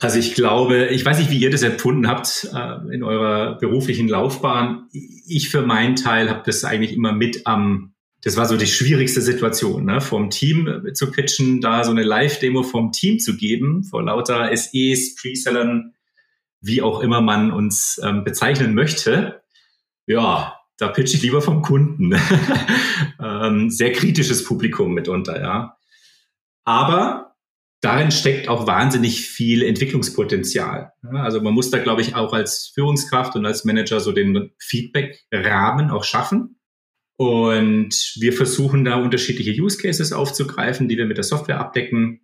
Also 0.00 0.18
ich 0.18 0.34
glaube, 0.34 0.86
ich 0.86 1.04
weiß 1.04 1.18
nicht, 1.18 1.30
wie 1.30 1.38
ihr 1.38 1.50
das 1.50 1.62
empfunden 1.62 2.06
habt 2.06 2.48
äh, 2.54 2.94
in 2.94 3.02
eurer 3.02 3.58
beruflichen 3.58 4.08
Laufbahn. 4.08 4.88
Ich 4.92 5.48
für 5.48 5.62
meinen 5.62 5.96
Teil 5.96 6.30
habe 6.30 6.42
das 6.46 6.64
eigentlich 6.64 6.92
immer 6.92 7.12
mit 7.12 7.46
am 7.46 7.94
das 8.22 8.36
war 8.36 8.46
so 8.46 8.56
die 8.56 8.66
schwierigste 8.66 9.20
Situation, 9.20 9.84
ne? 9.84 10.00
vom 10.00 10.30
Team 10.30 10.90
zu 10.92 11.10
pitchen, 11.10 11.60
da 11.60 11.84
so 11.84 11.92
eine 11.92 12.02
Live-Demo 12.02 12.62
vom 12.62 12.90
Team 12.90 13.20
zu 13.20 13.36
geben, 13.36 13.84
vor 13.84 14.02
lauter 14.02 14.54
SEs, 14.56 15.14
Presellern, 15.14 15.94
wie 16.60 16.82
auch 16.82 17.00
immer 17.00 17.20
man 17.20 17.52
uns 17.52 18.00
ähm, 18.02 18.24
bezeichnen 18.24 18.74
möchte. 18.74 19.42
Ja, 20.06 20.56
da 20.78 20.88
pitche 20.88 21.16
ich 21.16 21.22
lieber 21.22 21.40
vom 21.40 21.62
Kunden. 21.62 22.12
ähm, 23.22 23.70
sehr 23.70 23.92
kritisches 23.92 24.44
Publikum 24.44 24.94
mitunter, 24.94 25.40
ja. 25.40 25.76
Aber 26.64 27.36
darin 27.80 28.10
steckt 28.10 28.48
auch 28.48 28.66
wahnsinnig 28.66 29.28
viel 29.28 29.62
Entwicklungspotenzial. 29.62 30.92
Also 31.12 31.40
man 31.40 31.54
muss 31.54 31.70
da, 31.70 31.78
glaube 31.78 32.00
ich, 32.00 32.16
auch 32.16 32.32
als 32.32 32.72
Führungskraft 32.74 33.36
und 33.36 33.46
als 33.46 33.64
Manager 33.64 34.00
so 34.00 34.10
den 34.10 34.50
Feedback-Rahmen 34.58 35.90
auch 35.90 36.02
schaffen 36.02 36.57
und 37.18 38.14
wir 38.20 38.32
versuchen 38.32 38.84
da 38.84 38.94
unterschiedliche 38.94 39.60
Use 39.60 39.76
Cases 39.76 40.12
aufzugreifen, 40.12 40.86
die 40.86 40.96
wir 40.96 41.04
mit 41.04 41.16
der 41.16 41.24
Software 41.24 41.58
abdecken. 41.58 42.20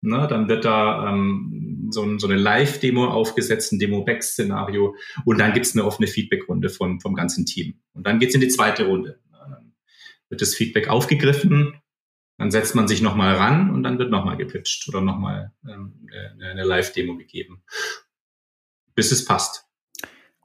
Na, 0.00 0.26
dann 0.26 0.48
wird 0.48 0.64
da 0.64 1.08
ähm, 1.08 1.86
so, 1.90 2.18
so 2.18 2.26
eine 2.26 2.36
Live-Demo 2.36 3.06
aufgesetzt, 3.06 3.72
ein 3.72 3.78
Demo-Back-Szenario 3.78 4.96
und 5.24 5.38
dann 5.38 5.52
gibt's 5.52 5.74
eine 5.76 5.84
offene 5.84 6.08
Feedback-Runde 6.08 6.68
vom, 6.68 7.00
vom 7.00 7.14
ganzen 7.14 7.46
Team. 7.46 7.78
Und 7.92 8.08
dann 8.08 8.18
geht's 8.18 8.34
in 8.34 8.40
die 8.40 8.48
zweite 8.48 8.86
Runde. 8.86 9.20
Dann 9.30 9.74
wird 10.28 10.42
das 10.42 10.56
Feedback 10.56 10.88
aufgegriffen, 10.88 11.80
dann 12.38 12.50
setzt 12.50 12.74
man 12.74 12.88
sich 12.88 13.00
nochmal 13.00 13.36
ran 13.36 13.70
und 13.70 13.84
dann 13.84 14.00
wird 14.00 14.10
nochmal 14.10 14.36
gepitcht 14.36 14.88
oder 14.88 15.00
nochmal 15.00 15.52
ähm, 15.68 16.08
eine 16.42 16.64
Live-Demo 16.64 17.16
gegeben, 17.16 17.62
bis 18.96 19.12
es 19.12 19.24
passt. 19.24 19.67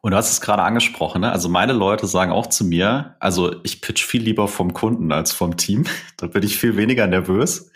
Und 0.03 0.11
du 0.11 0.17
hast 0.17 0.33
es 0.33 0.41
gerade 0.41 0.63
angesprochen, 0.63 1.21
ne? 1.21 1.31
Also 1.31 1.47
meine 1.47 1.71
Leute 1.71 2.07
sagen 2.07 2.33
auch 2.33 2.47
zu 2.47 2.65
mir, 2.65 3.15
also 3.21 3.63
ich 3.63 3.79
pitch 3.79 4.03
viel 4.03 4.21
lieber 4.21 4.49
vom 4.49 4.73
Kunden 4.73 5.13
als 5.13 5.31
vom 5.31 5.55
Team. 5.55 5.85
da 6.17 6.27
bin 6.27 6.43
ich 6.43 6.57
viel 6.57 6.75
weniger 6.75 7.07
nervös. 7.07 7.71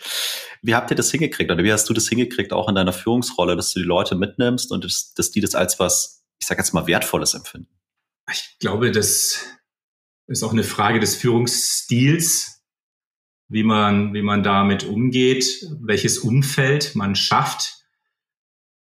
Wie 0.62 0.76
habt 0.76 0.92
ihr 0.92 0.98
das 0.98 1.10
hingekriegt? 1.10 1.50
Oder 1.50 1.64
wie 1.64 1.72
hast 1.72 1.88
du 1.88 1.94
das 1.94 2.10
hingekriegt, 2.10 2.52
auch 2.52 2.68
in 2.68 2.76
deiner 2.76 2.92
Führungsrolle, 2.92 3.56
dass 3.56 3.72
du 3.72 3.80
die 3.80 3.86
Leute 3.86 4.16
mitnimmst 4.16 4.74
und 4.74 4.84
dass, 4.84 5.14
dass 5.14 5.32
die 5.32 5.40
das 5.40 5.56
als 5.56 5.80
was, 5.80 6.26
ich 6.38 6.46
sag 6.46 6.58
jetzt 6.58 6.74
mal, 6.74 6.86
Wertvolles 6.86 7.34
empfinden? 7.34 7.70
Ich 8.30 8.58
glaube, 8.60 8.92
das 8.92 9.40
ist 10.28 10.44
auch 10.44 10.52
eine 10.52 10.66
Frage 10.66 11.00
des 11.00 11.16
Führungsstils, 11.16 12.62
wie 13.48 13.64
man, 13.64 14.14
wie 14.14 14.22
man 14.22 14.44
damit 14.44 14.84
umgeht, 14.84 15.66
welches 15.80 16.18
Umfeld 16.18 16.94
man 16.94 17.16
schafft 17.16 17.86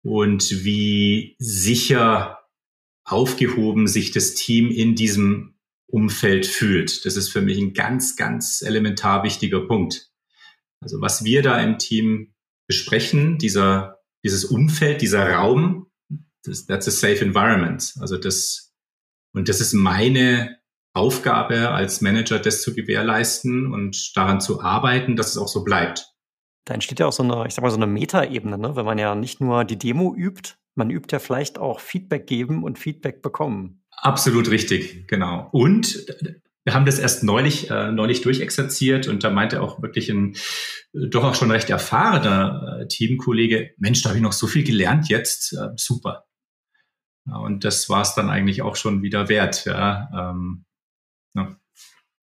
und 0.02 0.64
wie 0.64 1.36
sicher 1.38 2.37
aufgehoben 3.08 3.88
sich 3.88 4.10
das 4.10 4.34
Team 4.34 4.70
in 4.70 4.94
diesem 4.94 5.54
Umfeld 5.86 6.46
fühlt. 6.46 7.04
Das 7.06 7.16
ist 7.16 7.30
für 7.30 7.40
mich 7.40 7.58
ein 7.58 7.72
ganz, 7.72 8.16
ganz 8.16 8.62
elementar 8.62 9.24
wichtiger 9.24 9.66
Punkt. 9.66 10.10
Also 10.80 11.00
was 11.00 11.24
wir 11.24 11.42
da 11.42 11.60
im 11.60 11.78
Team 11.78 12.34
besprechen, 12.68 13.38
dieser, 13.38 14.00
dieses 14.22 14.44
Umfeld, 14.44 15.00
dieser 15.00 15.32
Raum, 15.32 15.86
das, 16.44 16.66
that's 16.66 16.86
a 16.86 16.90
safe 16.90 17.24
environment. 17.24 17.94
Also 18.00 18.18
das, 18.18 18.74
und 19.34 19.48
das 19.48 19.60
ist 19.60 19.72
meine 19.72 20.58
Aufgabe 20.94 21.70
als 21.70 22.00
Manager, 22.00 22.38
das 22.38 22.62
zu 22.62 22.74
gewährleisten 22.74 23.72
und 23.72 24.16
daran 24.16 24.40
zu 24.40 24.60
arbeiten, 24.60 25.16
dass 25.16 25.30
es 25.30 25.38
auch 25.38 25.48
so 25.48 25.64
bleibt. 25.64 26.12
Da 26.66 26.74
entsteht 26.74 27.00
ja 27.00 27.06
auch 27.06 27.12
so 27.12 27.22
eine, 27.22 27.46
ich 27.46 27.54
sag 27.54 27.62
mal, 27.62 27.70
so 27.70 27.76
eine 27.76 27.86
Metaebene, 27.86 28.58
ne? 28.58 28.76
wenn 28.76 28.84
man 28.84 28.98
ja 28.98 29.14
nicht 29.14 29.40
nur 29.40 29.64
die 29.64 29.78
Demo 29.78 30.14
übt, 30.14 30.57
man 30.78 30.90
übt 30.90 31.12
ja 31.12 31.18
vielleicht 31.18 31.58
auch 31.58 31.80
Feedback 31.80 32.26
geben 32.26 32.64
und 32.64 32.78
Feedback 32.78 33.20
bekommen. 33.20 33.82
Absolut 33.90 34.48
richtig, 34.50 35.08
genau. 35.08 35.48
Und 35.52 36.06
wir 36.64 36.74
haben 36.74 36.86
das 36.86 36.98
erst 36.98 37.24
neulich, 37.24 37.70
äh, 37.70 37.90
neulich 37.90 38.20
durchexerziert 38.20 39.08
und 39.08 39.24
da 39.24 39.30
meinte 39.30 39.60
auch 39.62 39.82
wirklich 39.82 40.08
ein 40.10 40.36
doch 40.92 41.24
auch 41.24 41.34
schon 41.34 41.50
recht 41.50 41.70
erfahrener 41.70 42.80
äh, 42.80 42.88
Teamkollege, 42.88 43.70
Mensch, 43.78 44.02
da 44.02 44.10
habe 44.10 44.18
ich 44.18 44.22
noch 44.22 44.32
so 44.32 44.46
viel 44.46 44.64
gelernt 44.64 45.08
jetzt, 45.08 45.52
äh, 45.52 45.70
super. 45.76 46.24
Ja, 47.26 47.36
und 47.38 47.64
das 47.64 47.88
war 47.88 48.02
es 48.02 48.14
dann 48.14 48.30
eigentlich 48.30 48.62
auch 48.62 48.76
schon 48.76 49.02
wieder 49.02 49.28
wert. 49.28 49.64
Ja, 49.64 50.08
ähm, 50.14 50.64
ja. 51.34 51.56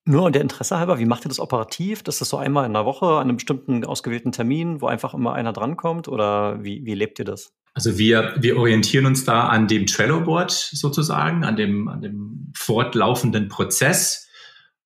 Nur 0.06 0.24
und 0.24 0.34
der 0.34 0.42
Interesse 0.42 0.78
halber, 0.78 1.00
wie 1.00 1.06
macht 1.06 1.26
ihr 1.26 1.30
das 1.30 1.40
operativ? 1.40 2.04
Das 2.04 2.22
ist 2.22 2.30
so 2.30 2.38
einmal 2.38 2.66
in 2.66 2.74
der 2.74 2.86
Woche 2.86 3.08
an 3.08 3.24
einem 3.24 3.38
bestimmten 3.38 3.84
ausgewählten 3.84 4.32
Termin, 4.32 4.82
wo 4.82 4.88
einfach 4.88 5.14
immer 5.14 5.34
einer 5.34 5.54
drankommt 5.54 6.08
oder 6.08 6.64
wie, 6.64 6.86
wie 6.86 6.94
lebt 6.94 7.20
ihr 7.20 7.26
das? 7.26 7.54
Also 7.76 7.98
wir, 7.98 8.36
wir 8.40 8.58
orientieren 8.58 9.06
uns 9.06 9.26
da 9.26 9.50
an 9.50 9.68
dem 9.68 9.86
Trello-Board 9.86 10.50
sozusagen, 10.50 11.44
an 11.44 11.58
dem, 11.58 11.90
an 11.90 12.02
dem 12.02 12.54
fortlaufenden 12.56 13.50
Prozess. 13.50 14.30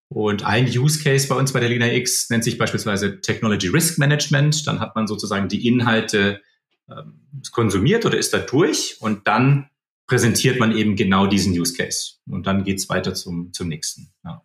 Und 0.07 0.43
ein 0.43 0.65
Use 0.65 1.03
Case 1.03 1.27
bei 1.27 1.35
uns 1.35 1.53
bei 1.53 1.59
der 1.59 1.69
Lina 1.69 1.93
X 1.93 2.31
nennt 2.31 2.43
sich 2.43 2.57
beispielsweise 2.57 3.21
Technology 3.21 3.67
Risk 3.67 3.99
Management. 3.99 4.65
Dann 4.65 4.79
hat 4.79 4.95
man 4.95 5.05
sozusagen 5.05 5.47
die 5.49 5.67
Inhalte 5.67 6.41
ähm, 6.89 7.27
konsumiert 7.51 8.07
oder 8.07 8.17
ist 8.17 8.33
da 8.33 8.39
durch 8.39 8.97
und 8.99 9.27
dann 9.27 9.69
präsentiert 10.07 10.59
man 10.59 10.75
eben 10.75 10.95
genau 10.95 11.27
diesen 11.27 11.53
Use 11.53 11.75
Case. 11.75 12.13
Und 12.27 12.47
dann 12.47 12.63
geht's 12.63 12.89
weiter 12.89 13.13
zum, 13.13 13.53
zum 13.53 13.67
nächsten. 13.67 14.11
Ja. 14.25 14.41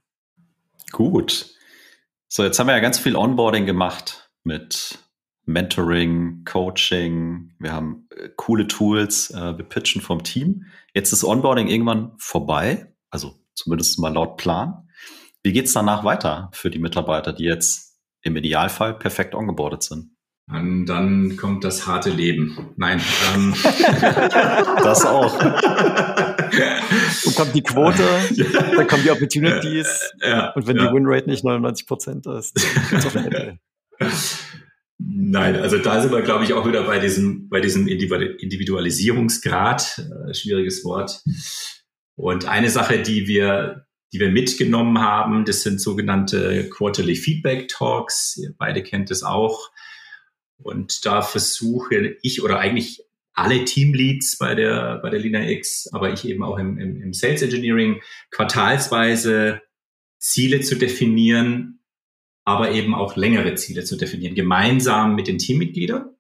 Gut. 0.93 1.55
So, 2.29 2.45
jetzt 2.45 2.59
haben 2.59 2.67
wir 2.67 2.75
ja 2.75 2.81
ganz 2.81 2.99
viel 2.99 3.17
Onboarding 3.17 3.65
gemacht 3.65 4.29
mit 4.43 4.99
Mentoring, 5.47 6.45
Coaching, 6.45 7.53
wir 7.59 7.73
haben 7.73 8.09
äh, 8.17 8.29
coole 8.37 8.67
Tools, 8.67 9.31
äh, 9.31 9.57
wir 9.57 9.65
pitchen 9.65 10.01
vom 10.01 10.23
Team. 10.23 10.65
Jetzt 10.95 11.13
ist 11.13 11.25
Onboarding 11.25 11.69
irgendwann 11.69 12.13
vorbei, 12.19 12.93
also 13.11 13.35
zumindest 13.55 13.99
mal 13.99 14.13
laut 14.13 14.37
Plan. 14.37 14.89
Wie 15.43 15.53
geht's 15.53 15.73
danach 15.73 16.05
weiter 16.05 16.51
für 16.53 16.71
die 16.71 16.79
Mitarbeiter, 16.79 17.33
die 17.33 17.45
jetzt 17.45 18.01
im 18.23 18.37
Idealfall 18.37 18.95
perfekt 18.95 19.35
ongeboardet 19.35 19.83
sind? 19.83 20.15
Und 20.51 20.87
dann 20.87 21.37
kommt 21.37 21.65
das 21.65 21.87
harte 21.87 22.11
Leben. 22.11 22.75
Nein. 22.77 23.01
Ähm. 23.35 23.55
das 24.83 25.07
auch. 25.07 25.39
Und 27.25 27.35
kommt 27.35 27.55
die 27.55 27.63
Quote, 27.63 28.03
dann 28.77 28.87
kommen 28.87 29.03
die 29.03 29.11
Opportunities. 29.11 30.13
Ja, 30.21 30.53
und 30.53 30.67
wenn 30.67 30.77
ja. 30.77 30.87
die 30.87 30.95
Winrate 30.95 31.29
nicht 31.29 31.45
99 31.45 31.87
Prozent 31.87 32.27
ist, 32.27 32.55
Nein, 34.99 35.57
also 35.57 35.79
da 35.79 36.01
sind 36.01 36.13
wir, 36.13 36.23
glaube 36.23 36.45
ich, 36.45 36.53
auch 36.53 36.67
wieder 36.67 36.85
bei 36.85 36.99
diesem, 36.99 37.49
bei 37.49 37.61
diesem 37.61 37.89
Individualisierungsgrad, 37.89 40.09
äh, 40.29 40.35
schwieriges 40.35 40.85
Wort. 40.85 41.23
Und 42.15 42.47
eine 42.47 42.71
Sache, 42.71 43.03
die 43.03 43.27
wir, 43.27 43.87
die 44.13 44.21
wir 44.21 44.31
mitgenommen 44.31 45.01
haben, 45.01 45.45
das 45.45 45.63
sind 45.63 45.81
sogenannte 45.81 46.71
Quarterly 46.71 47.17
Feedback 47.17 47.67
Talks. 47.69 48.37
Ihr 48.37 48.55
beide 48.57 48.85
kennt 48.85 49.11
es 49.11 49.25
auch. 49.25 49.71
Und 50.57 51.05
da 51.05 51.23
versuche 51.23 52.17
ich 52.23 52.45
oder 52.45 52.61
eigentlich 52.61 53.03
alle 53.33 53.65
Teamleads 53.65 54.39
bei 54.39 54.55
der, 54.55 55.01
bei 55.03 55.11
der 55.11 55.19
Lina 55.19 55.49
X, 55.49 55.89
aber 55.93 56.13
ich 56.13 56.25
eben 56.25 56.45
auch 56.45 56.59
im, 56.59 56.79
im, 56.79 57.03
im 57.03 57.13
Sales 57.13 57.43
Engineering 57.43 58.01
quartalsweise 58.31 59.61
Ziele 60.19 60.61
zu 60.61 60.77
definieren, 60.77 61.74
aber 62.45 62.73
eben 62.73 62.95
auch 62.95 63.17
längere 63.17 63.55
Ziele 63.55 63.85
zu 63.85 63.97
definieren, 63.97 64.35
gemeinsam 64.35 65.15
mit 65.15 65.27
den 65.27 65.39
Teammitgliedern 65.39 66.15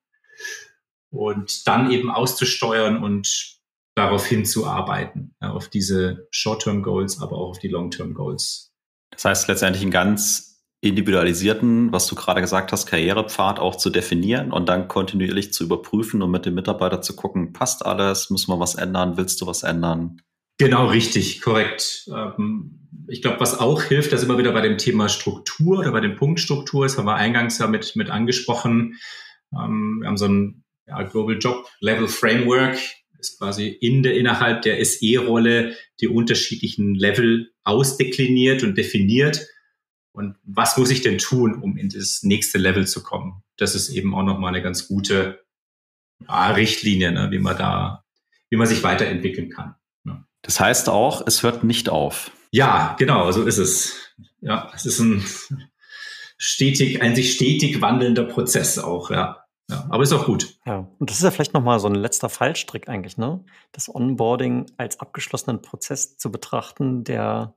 und 1.10 1.66
dann 1.66 1.90
eben 1.90 2.10
auszusteuern 2.10 3.02
und 3.02 3.58
darauf 3.94 4.26
hinzuarbeiten, 4.26 5.34
auf 5.40 5.68
diese 5.68 6.26
Short-Term 6.30 6.82
Goals, 6.82 7.20
aber 7.20 7.36
auch 7.36 7.50
auf 7.50 7.58
die 7.58 7.68
Long-Term 7.68 8.14
Goals. 8.14 8.72
Das 9.10 9.24
heißt 9.24 9.48
letztendlich 9.48 9.84
ein 9.84 9.92
ganz 9.92 10.54
individualisierten, 10.80 11.92
was 11.92 12.06
du 12.08 12.14
gerade 12.14 12.40
gesagt 12.40 12.72
hast, 12.72 12.86
Karrierepfad 12.86 13.58
auch 13.58 13.76
zu 13.76 13.90
definieren 13.90 14.52
und 14.52 14.68
dann 14.68 14.88
kontinuierlich 14.88 15.52
zu 15.52 15.64
überprüfen 15.64 16.20
und 16.20 16.30
mit 16.30 16.44
dem 16.44 16.54
Mitarbeiter 16.54 17.00
zu 17.00 17.16
gucken, 17.16 17.52
passt 17.52 17.86
alles, 17.86 18.28
müssen 18.28 18.50
wir 18.50 18.60
was 18.60 18.74
ändern, 18.74 19.16
willst 19.16 19.40
du 19.40 19.46
was 19.46 19.62
ändern? 19.62 20.20
Genau, 20.58 20.88
richtig, 20.88 21.40
korrekt. 21.40 22.08
Ähm, 22.08 22.83
ich 23.08 23.22
glaube, 23.22 23.40
was 23.40 23.58
auch 23.58 23.82
hilft, 23.82 24.12
das 24.12 24.22
immer 24.22 24.38
wieder 24.38 24.52
bei 24.52 24.60
dem 24.60 24.78
Thema 24.78 25.08
Struktur 25.08 25.78
oder 25.80 25.92
bei 25.92 26.00
dem 26.00 26.16
Punkt 26.16 26.40
Struktur, 26.40 26.84
das 26.84 26.96
haben 26.96 27.06
wir 27.06 27.16
eingangs 27.16 27.58
ja 27.58 27.66
mit, 27.66 27.96
mit 27.96 28.10
angesprochen. 28.10 28.98
Ähm, 29.52 29.98
wir 30.00 30.08
haben 30.08 30.16
so 30.16 30.26
ein 30.26 30.64
ja, 30.86 31.02
Global 31.02 31.38
Job 31.38 31.68
Level 31.80 32.08
Framework, 32.08 32.78
ist 33.18 33.38
quasi 33.38 33.68
in 33.68 34.02
der, 34.02 34.16
innerhalb 34.16 34.62
der 34.62 34.84
SE-Rolle 34.84 35.74
die 36.00 36.08
unterschiedlichen 36.08 36.94
Level 36.94 37.50
ausdekliniert 37.64 38.62
und 38.62 38.76
definiert 38.76 39.46
und 40.14 40.36
was 40.44 40.76
muss 40.76 40.90
ich 40.90 41.02
denn 41.02 41.18
tun, 41.18 41.60
um 41.60 41.76
in 41.76 41.88
das 41.88 42.22
nächste 42.22 42.58
Level 42.58 42.86
zu 42.86 43.02
kommen? 43.02 43.42
Das 43.56 43.74
ist 43.74 43.88
eben 43.88 44.14
auch 44.14 44.22
nochmal 44.22 44.54
eine 44.54 44.62
ganz 44.62 44.86
gute 44.86 45.44
ja, 46.26 46.52
Richtlinie, 46.52 47.10
ne, 47.10 47.32
wie 47.32 47.40
man 47.40 47.58
da, 47.58 48.04
wie 48.48 48.56
man 48.56 48.68
sich 48.68 48.84
weiterentwickeln 48.84 49.50
kann. 49.50 49.74
Ne. 50.04 50.24
Das 50.42 50.60
heißt 50.60 50.88
auch, 50.88 51.26
es 51.26 51.42
hört 51.42 51.64
nicht 51.64 51.88
auf. 51.88 52.30
Ja, 52.54 52.94
genau, 53.00 53.32
so 53.32 53.42
ist 53.42 53.58
es. 53.58 54.14
Ja, 54.40 54.70
es 54.76 54.86
ist 54.86 55.00
ein 55.00 55.24
stetig, 56.38 57.02
ein 57.02 57.16
sich 57.16 57.32
stetig 57.32 57.80
wandelnder 57.80 58.22
Prozess 58.22 58.78
auch, 58.78 59.10
ja. 59.10 59.44
Ja, 59.68 59.86
aber 59.88 60.04
ist 60.04 60.12
auch 60.12 60.26
gut. 60.26 60.56
Ja, 60.64 60.86
und 60.98 61.10
das 61.10 61.16
ist 61.16 61.24
ja 61.24 61.32
vielleicht 61.32 61.54
nochmal 61.54 61.80
so 61.80 61.88
ein 61.88 61.96
letzter 61.96 62.28
Fallstrick 62.28 62.88
eigentlich, 62.88 63.16
ne? 63.16 63.44
Das 63.72 63.92
Onboarding 63.92 64.66
als 64.76 65.00
abgeschlossenen 65.00 65.62
Prozess 65.62 66.16
zu 66.16 66.30
betrachten, 66.30 67.02
der 67.02 67.56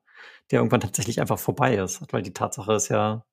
der 0.49 0.60
irgendwann 0.60 0.79
tatsächlich 0.79 1.21
einfach 1.21 1.38
vorbei 1.38 1.75
ist. 1.75 2.01
Weil 2.12 2.23
die 2.23 2.33
Tatsache 2.33 2.73
ist 2.73 2.89
ja, 2.89 3.23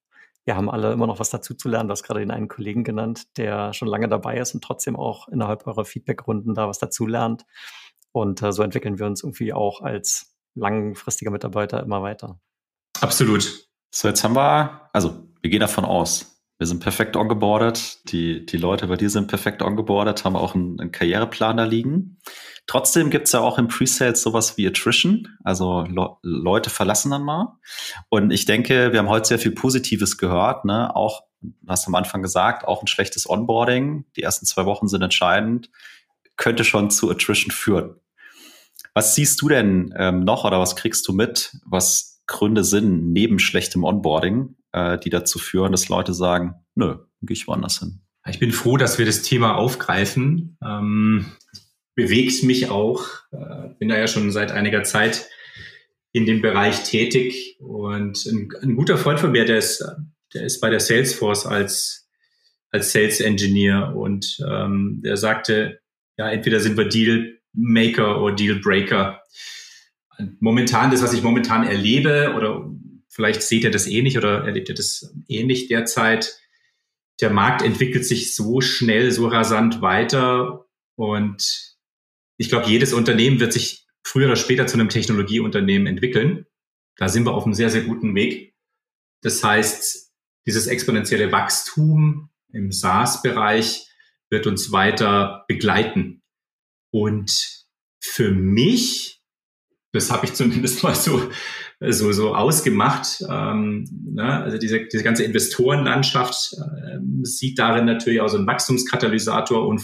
wir 0.45 0.57
haben 0.57 0.69
alle 0.69 0.93
immer 0.93 1.07
noch 1.07 1.19
was 1.19 1.31
dazu 1.31 1.55
zu 1.55 1.71
lernen. 1.71 1.89
Du 1.89 1.93
hast 1.93 2.03
gerade 2.03 2.21
den 2.21 2.31
einen 2.31 2.49
Kollegen 2.49 2.85
genannt, 2.85 3.39
der 3.39 3.73
schon 3.73 3.89
lange 3.89 4.09
dabei 4.09 4.37
ist 4.37 4.53
und 4.55 4.63
trotzdem 4.63 4.97
auch 4.97 5.29
innerhalb 5.29 5.67
eurer 5.67 5.87
Feedbackrunden 5.87 6.55
da 6.55 6.69
was 6.69 6.79
dazu 6.79 7.07
lernt. 7.07 7.47
Und 8.13 8.43
äh, 8.43 8.53
so 8.53 8.63
entwickeln 8.63 8.99
wir 8.99 9.07
uns 9.07 9.23
irgendwie 9.23 9.55
auch 9.55 9.81
als 9.81 10.34
langfristiger 10.55 11.31
Mitarbeiter 11.31 11.83
immer 11.83 12.03
weiter. 12.03 12.41
Absolut. 13.01 13.69
So, 13.91 14.09
jetzt 14.09 14.25
haben 14.25 14.35
wir, 14.35 14.89
also 14.93 15.29
wir 15.41 15.51
gehen 15.51 15.61
davon 15.61 15.85
aus, 15.85 16.35
wir 16.59 16.69
sind 16.69 16.81
perfekt 16.81 17.17
ongeboardet. 17.17 18.11
Die, 18.11 18.47
die 18.47 18.57
Leute 18.57 18.87
bei 18.87 18.97
dir 18.97 19.11
sind 19.11 19.27
perfekt 19.27 19.61
ongeboardet, 19.61 20.25
haben 20.25 20.37
auch 20.37 20.55
einen, 20.55 20.81
einen 20.81 20.93
Karriereplan 20.93 21.57
da 21.57 21.65
liegen. 21.65 22.21
Trotzdem 22.67 23.11
gibt's 23.11 23.33
ja 23.33 23.41
auch 23.41 23.59
im 23.59 23.69
Presales 23.69 24.23
sowas 24.23 24.57
wie 24.57 24.67
Attrition. 24.67 25.29
Also 25.43 25.83
Le 25.83 26.17
Leute 26.23 26.71
verlassen 26.71 27.11
dann 27.11 27.23
mal. 27.23 27.59
Und 28.09 28.31
ich 28.31 28.47
denke, 28.47 28.93
wir 28.93 29.01
haben 29.01 29.09
heute 29.09 29.29
sehr 29.29 29.39
viel 29.39 29.51
Positives 29.51 30.17
gehört. 30.17 30.65
Ne? 30.65 30.95
Auch, 30.95 31.25
du 31.41 31.53
hast 31.69 31.89
am 31.89 31.95
Anfang 31.97 32.23
gesagt, 32.23 32.67
auch 32.67 32.83
ein 32.83 32.87
schlechtes 32.87 33.29
Onboarding. 33.29 34.05
Die 34.17 34.23
ersten 34.23 34.47
zwei 34.47 34.65
Wochen 34.65 34.87
sind 34.87 35.03
entscheidend. 35.03 35.71
Könnte 36.37 36.65
schon 36.65 36.91
zu 36.91 37.11
Attrition 37.11 37.51
führen. 37.51 37.97
Was 38.93 39.15
siehst 39.15 39.41
du 39.43 39.49
denn 39.49 39.95
ähm, 39.97 40.21
noch 40.21 40.45
oder 40.45 40.61
was 40.61 40.77
kriegst 40.77 41.07
du 41.09 41.13
mit, 41.13 41.57
was 41.65 42.23
Gründe 42.27 42.65
sind 42.65 43.13
neben 43.13 43.39
schlechtem 43.39 43.85
Onboarding, 43.85 44.57
äh, 44.73 44.99
die 44.99 45.11
dazu 45.11 45.39
führen, 45.39 45.73
dass 45.73 45.89
Leute 45.89 46.15
sagen, 46.15 46.55
nö, 46.75 46.97
gehe 47.23 47.35
ich 47.35 47.47
woanders 47.47 47.79
hin. 47.79 48.01
Ich 48.27 48.39
bin 48.39 48.53
froh, 48.53 48.77
dass 48.77 48.99
wir 48.99 49.07
das 49.07 49.23
Thema 49.23 49.57
aufgreifen. 49.57 50.57
Ähm, 50.65 51.27
bewegt 51.95 52.43
mich 52.43 52.71
auch. 52.71 53.05
Äh, 53.33 53.75
bin 53.79 53.89
da 53.89 53.99
ja 53.99 54.09
schon 54.09 54.31
seit 54.31 54.53
einiger 54.53 54.83
Zeit 54.83 55.29
in 56.13 56.27
dem 56.27 56.41
Bereich 56.41 56.85
tätig 56.85 57.57
und 57.61 58.25
ein, 58.27 58.49
ein 58.63 58.77
guter 58.77 58.97
Freund 58.97 59.21
von 59.21 59.33
mir, 59.33 59.45
der 59.45 59.59
ist, 59.59 59.85
der 60.33 60.45
ist 60.45 60.61
bei 60.61 60.71
der 60.71 60.81
Salesforce 60.81 61.47
als 61.47 62.05
als 62.75 62.91
Sales 62.91 63.21
Engineer 63.21 63.95
und 63.95 64.37
ähm, 64.51 65.01
der 65.05 65.17
sagte, 65.17 65.79
ja, 66.19 66.29
entweder 66.29 66.59
sind 66.59 66.77
wir 66.77 66.89
Deal 66.89 67.39
Maker 67.55 68.21
oder 68.23 68.35
Deal 68.35 68.57
Breaker. 68.57 69.23
Momentan, 70.41 70.91
das, 70.91 71.03
was 71.03 71.13
ich 71.13 71.23
momentan 71.23 71.67
erlebe 71.67 72.35
oder 72.37 72.71
Vielleicht 73.15 73.43
seht 73.43 73.63
ihr 73.63 73.71
das 73.71 73.87
ähnlich 73.87 74.19
oder 74.19 74.45
erlebt 74.45 74.69
ihr 74.69 74.75
das 74.75 75.15
ähnlich 75.29 75.69
derzeit. 75.69 76.37
Der 77.21 77.31
Markt 77.31 77.63
entwickelt 77.63 78.05
sich 78.05 78.35
so 78.35 78.61
schnell, 78.61 79.13
so 79.13 79.29
rasant 79.29 79.81
weiter 79.81 80.67
und 80.97 81.77
ich 82.39 82.49
glaube, 82.49 82.69
jedes 82.69 82.93
Unternehmen 82.93 83.39
wird 83.39 83.53
sich 83.53 83.87
früher 84.03 84.27
oder 84.27 84.35
später 84.35 84.67
zu 84.67 84.75
einem 84.75 84.89
Technologieunternehmen 84.89 85.87
entwickeln. 85.87 86.47
Da 86.97 87.09
sind 87.09 87.25
wir 87.25 87.35
auf 87.35 87.45
einem 87.45 87.55
sehr, 87.55 87.71
sehr 87.71 87.83
guten 87.83 88.17
Weg. 88.17 88.57
Das 89.21 89.45
heißt, 89.45 90.13
dieses 90.45 90.67
exponentielle 90.67 91.31
Wachstum 91.31 92.31
im 92.53 92.73
SaaS-Bereich 92.73 93.87
wird 94.29 94.49
uns 94.49 94.73
weiter 94.73 95.45
begleiten. 95.47 96.24
Und 96.95 97.67
für 97.99 98.31
mich, 98.31 99.21
das 99.93 100.13
habe 100.13 100.27
ich 100.27 100.35
zumindest 100.35 100.83
mal 100.85 100.95
so 100.95 101.29
so, 101.81 102.13
so 102.13 102.35
ausgemacht. 102.35 103.23
Ähm, 103.29 103.89
ne? 104.15 104.43
Also 104.43 104.59
diese, 104.59 104.87
diese 104.87 105.03
ganze 105.03 105.25
Investorenlandschaft 105.25 106.53
äh, 106.55 106.99
sieht 107.23 107.59
darin 107.59 107.85
natürlich 107.85 108.21
auch 108.21 108.29
so 108.29 108.39
einen 108.39 108.47
Wachstumskatalysator 108.47 109.67
und, 109.67 109.83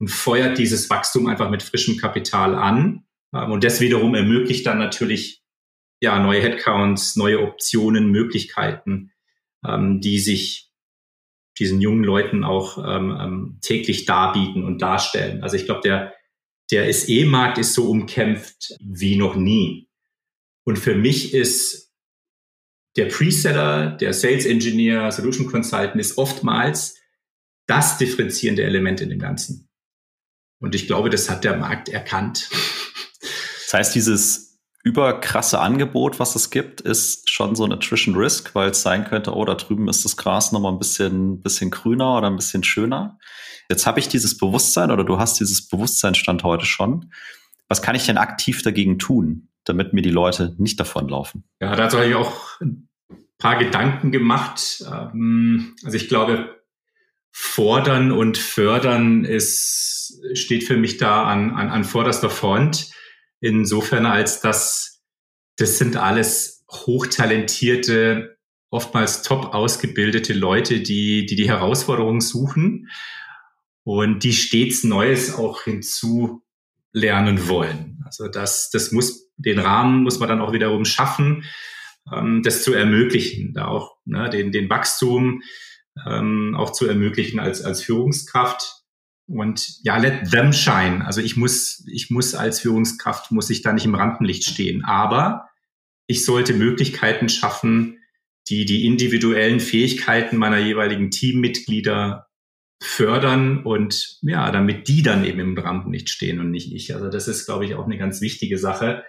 und 0.00 0.10
feuert 0.10 0.58
dieses 0.58 0.90
Wachstum 0.90 1.26
einfach 1.26 1.50
mit 1.50 1.62
frischem 1.62 1.96
Kapital 1.96 2.54
an. 2.54 3.04
Ähm, 3.32 3.52
und 3.52 3.64
das 3.64 3.80
wiederum 3.80 4.14
ermöglicht 4.14 4.66
dann 4.66 4.78
natürlich 4.78 5.42
ja 6.00 6.18
neue 6.18 6.42
Headcounts, 6.42 7.16
neue 7.16 7.40
Optionen, 7.40 8.10
Möglichkeiten, 8.10 9.12
ähm, 9.66 10.00
die 10.00 10.18
sich 10.18 10.70
diesen 11.58 11.80
jungen 11.80 12.02
Leuten 12.02 12.44
auch 12.44 12.78
ähm, 12.78 13.16
ähm, 13.18 13.58
täglich 13.60 14.06
darbieten 14.06 14.64
und 14.64 14.82
darstellen. 14.82 15.42
Also 15.42 15.56
ich 15.56 15.66
glaube, 15.66 15.82
der, 15.82 16.12
der 16.70 16.92
SE-Markt 16.92 17.58
ist 17.58 17.74
so 17.74 17.90
umkämpft 17.90 18.76
wie 18.80 19.16
noch 19.16 19.36
nie. 19.36 19.88
Und 20.64 20.78
für 20.78 20.94
mich 20.94 21.34
ist 21.34 21.92
der 22.96 23.06
Preseller, 23.06 23.96
der 23.96 24.12
Sales 24.12 24.46
Engineer, 24.46 25.10
Solution 25.12 25.46
Consultant 25.46 26.00
ist 26.00 26.16
oftmals 26.16 26.96
das 27.66 27.98
differenzierende 27.98 28.62
Element 28.62 29.00
in 29.00 29.10
dem 29.10 29.18
Ganzen. 29.18 29.68
Und 30.60 30.74
ich 30.74 30.86
glaube, 30.86 31.10
das 31.10 31.28
hat 31.28 31.44
der 31.44 31.56
Markt 31.56 31.88
erkannt. 31.88 32.48
Das 32.50 33.72
heißt, 33.72 33.94
dieses 33.94 34.53
überkrasse 34.84 35.60
Angebot, 35.60 36.20
was 36.20 36.36
es 36.36 36.50
gibt, 36.50 36.80
ist 36.80 37.28
schon 37.30 37.56
so 37.56 37.64
ein 37.64 37.72
Attrition 37.72 38.14
Risk, 38.14 38.54
weil 38.54 38.70
es 38.70 38.82
sein 38.82 39.04
könnte, 39.04 39.34
oh, 39.34 39.44
da 39.44 39.54
drüben 39.54 39.88
ist 39.88 40.04
das 40.04 40.16
Gras 40.16 40.52
nochmal 40.52 40.72
ein 40.72 40.78
bisschen, 40.78 41.42
bisschen 41.42 41.72
grüner 41.72 42.18
oder 42.18 42.28
ein 42.28 42.36
bisschen 42.36 42.62
schöner. 42.62 43.18
Jetzt 43.68 43.86
habe 43.86 43.98
ich 43.98 44.08
dieses 44.08 44.38
Bewusstsein 44.38 44.92
oder 44.92 45.02
du 45.02 45.18
hast 45.18 45.40
dieses 45.40 45.66
Bewusstseinsstand 45.68 46.44
heute 46.44 46.66
schon. 46.66 47.10
Was 47.66 47.82
kann 47.82 47.96
ich 47.96 48.06
denn 48.06 48.18
aktiv 48.18 48.62
dagegen 48.62 48.98
tun? 48.98 49.48
damit 49.64 49.92
mir 49.92 50.02
die 50.02 50.10
Leute 50.10 50.54
nicht 50.58 50.78
davonlaufen. 50.78 51.44
Ja, 51.60 51.74
dazu 51.74 51.98
habe 51.98 52.08
ich 52.08 52.14
auch 52.14 52.60
ein 52.60 52.88
paar 53.38 53.56
Gedanken 53.58 54.12
gemacht. 54.12 54.84
Ähm, 54.90 55.74
also 55.84 55.96
ich 55.96 56.08
glaube, 56.08 56.62
fordern 57.32 58.12
und 58.12 58.38
fördern 58.38 59.24
ist, 59.24 60.20
steht 60.34 60.64
für 60.64 60.76
mich 60.76 60.98
da 60.98 61.24
an, 61.24 61.52
an, 61.54 61.70
an 61.70 61.84
vorderster 61.84 62.30
Front. 62.30 62.90
Insofern 63.44 64.06
als 64.06 64.40
das, 64.40 65.02
das 65.56 65.76
sind 65.76 65.98
alles 65.98 66.64
hochtalentierte, 66.70 68.38
oftmals 68.70 69.20
top 69.20 69.52
ausgebildete 69.52 70.32
Leute, 70.32 70.80
die, 70.80 71.26
die 71.26 71.36
die 71.36 71.46
Herausforderungen 71.46 72.22
suchen 72.22 72.88
und 73.82 74.24
die 74.24 74.32
stets 74.32 74.82
Neues 74.82 75.34
auch 75.34 75.64
hinzu 75.64 76.42
lernen 76.94 77.46
wollen. 77.46 78.02
Also 78.06 78.28
das, 78.28 78.70
das 78.70 78.92
muss, 78.92 79.30
den 79.36 79.58
Rahmen 79.58 80.04
muss 80.04 80.18
man 80.18 80.30
dann 80.30 80.40
auch 80.40 80.54
wiederum 80.54 80.86
schaffen, 80.86 81.44
ähm, 82.10 82.40
das 82.42 82.62
zu 82.62 82.72
ermöglichen, 82.72 83.52
da 83.52 83.66
auch 83.66 83.98
ne, 84.06 84.30
den, 84.30 84.52
den 84.52 84.70
Wachstum 84.70 85.42
ähm, 86.06 86.54
auch 86.56 86.72
zu 86.72 86.86
ermöglichen 86.86 87.40
als, 87.40 87.60
als 87.60 87.82
Führungskraft. 87.82 88.83
Und 89.26 89.78
ja, 89.82 89.96
let 89.96 90.30
them 90.30 90.52
shine. 90.52 91.04
Also 91.06 91.20
ich 91.20 91.36
muss, 91.36 91.84
ich 91.90 92.10
muss 92.10 92.34
als 92.34 92.60
Führungskraft, 92.60 93.30
muss 93.30 93.50
ich 93.50 93.62
da 93.62 93.72
nicht 93.72 93.86
im 93.86 93.94
Rampenlicht 93.94 94.44
stehen. 94.44 94.84
Aber 94.84 95.48
ich 96.06 96.24
sollte 96.24 96.52
Möglichkeiten 96.52 97.28
schaffen, 97.28 97.98
die 98.48 98.66
die 98.66 98.84
individuellen 98.84 99.60
Fähigkeiten 99.60 100.36
meiner 100.36 100.58
jeweiligen 100.58 101.10
Teammitglieder 101.10 102.26
fördern 102.82 103.62
und 103.62 104.18
ja, 104.22 104.50
damit 104.50 104.88
die 104.88 105.02
dann 105.02 105.24
eben 105.24 105.40
im 105.40 105.56
Rampenlicht 105.56 106.10
stehen 106.10 106.40
und 106.40 106.50
nicht 106.50 106.72
ich. 106.72 106.94
Also 106.94 107.08
das 107.08 107.28
ist, 107.28 107.46
glaube 107.46 107.64
ich, 107.64 107.74
auch 107.74 107.86
eine 107.86 107.96
ganz 107.96 108.20
wichtige 108.20 108.58
Sache. 108.58 109.04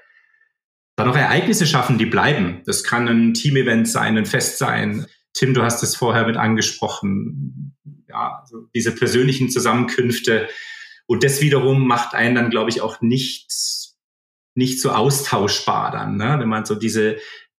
Dann 0.96 1.08
noch 1.08 1.18
Ereignisse 1.18 1.68
schaffen, 1.68 1.98
die 1.98 2.06
bleiben. 2.06 2.62
Das 2.66 2.86
kann 2.86 3.08
ein 3.10 3.34
Teamevent 3.34 3.90
sein, 3.90 4.18
ein 4.18 4.26
Fest 4.26 4.58
sein. 4.58 5.06
Tim, 5.34 5.54
du 5.54 5.64
hast 5.64 5.84
es 5.84 5.98
vorher 5.98 6.26
mit 6.26 6.38
angesprochen. 6.38 7.76
Ja, 8.16 8.40
also 8.42 8.70
diese 8.74 8.96
persönlichen 8.96 9.50
Zusammenkünfte. 9.50 10.48
Und 11.06 11.26
das 11.26 11.42
wiederum 11.42 11.86
macht 11.86 12.14
einen 12.14 12.36
dann, 12.36 12.50
glaube 12.50 12.70
ich, 12.70 12.80
auch 12.80 13.02
nicht, 13.02 13.52
nicht 14.56 14.82
so 14.82 14.92
austauschbar 14.92 15.92
dann, 15.92 16.16
ne? 16.16 16.38
wenn 16.40 16.48
man 16.48 16.64
so 16.64 16.76
diese, 16.76 17.18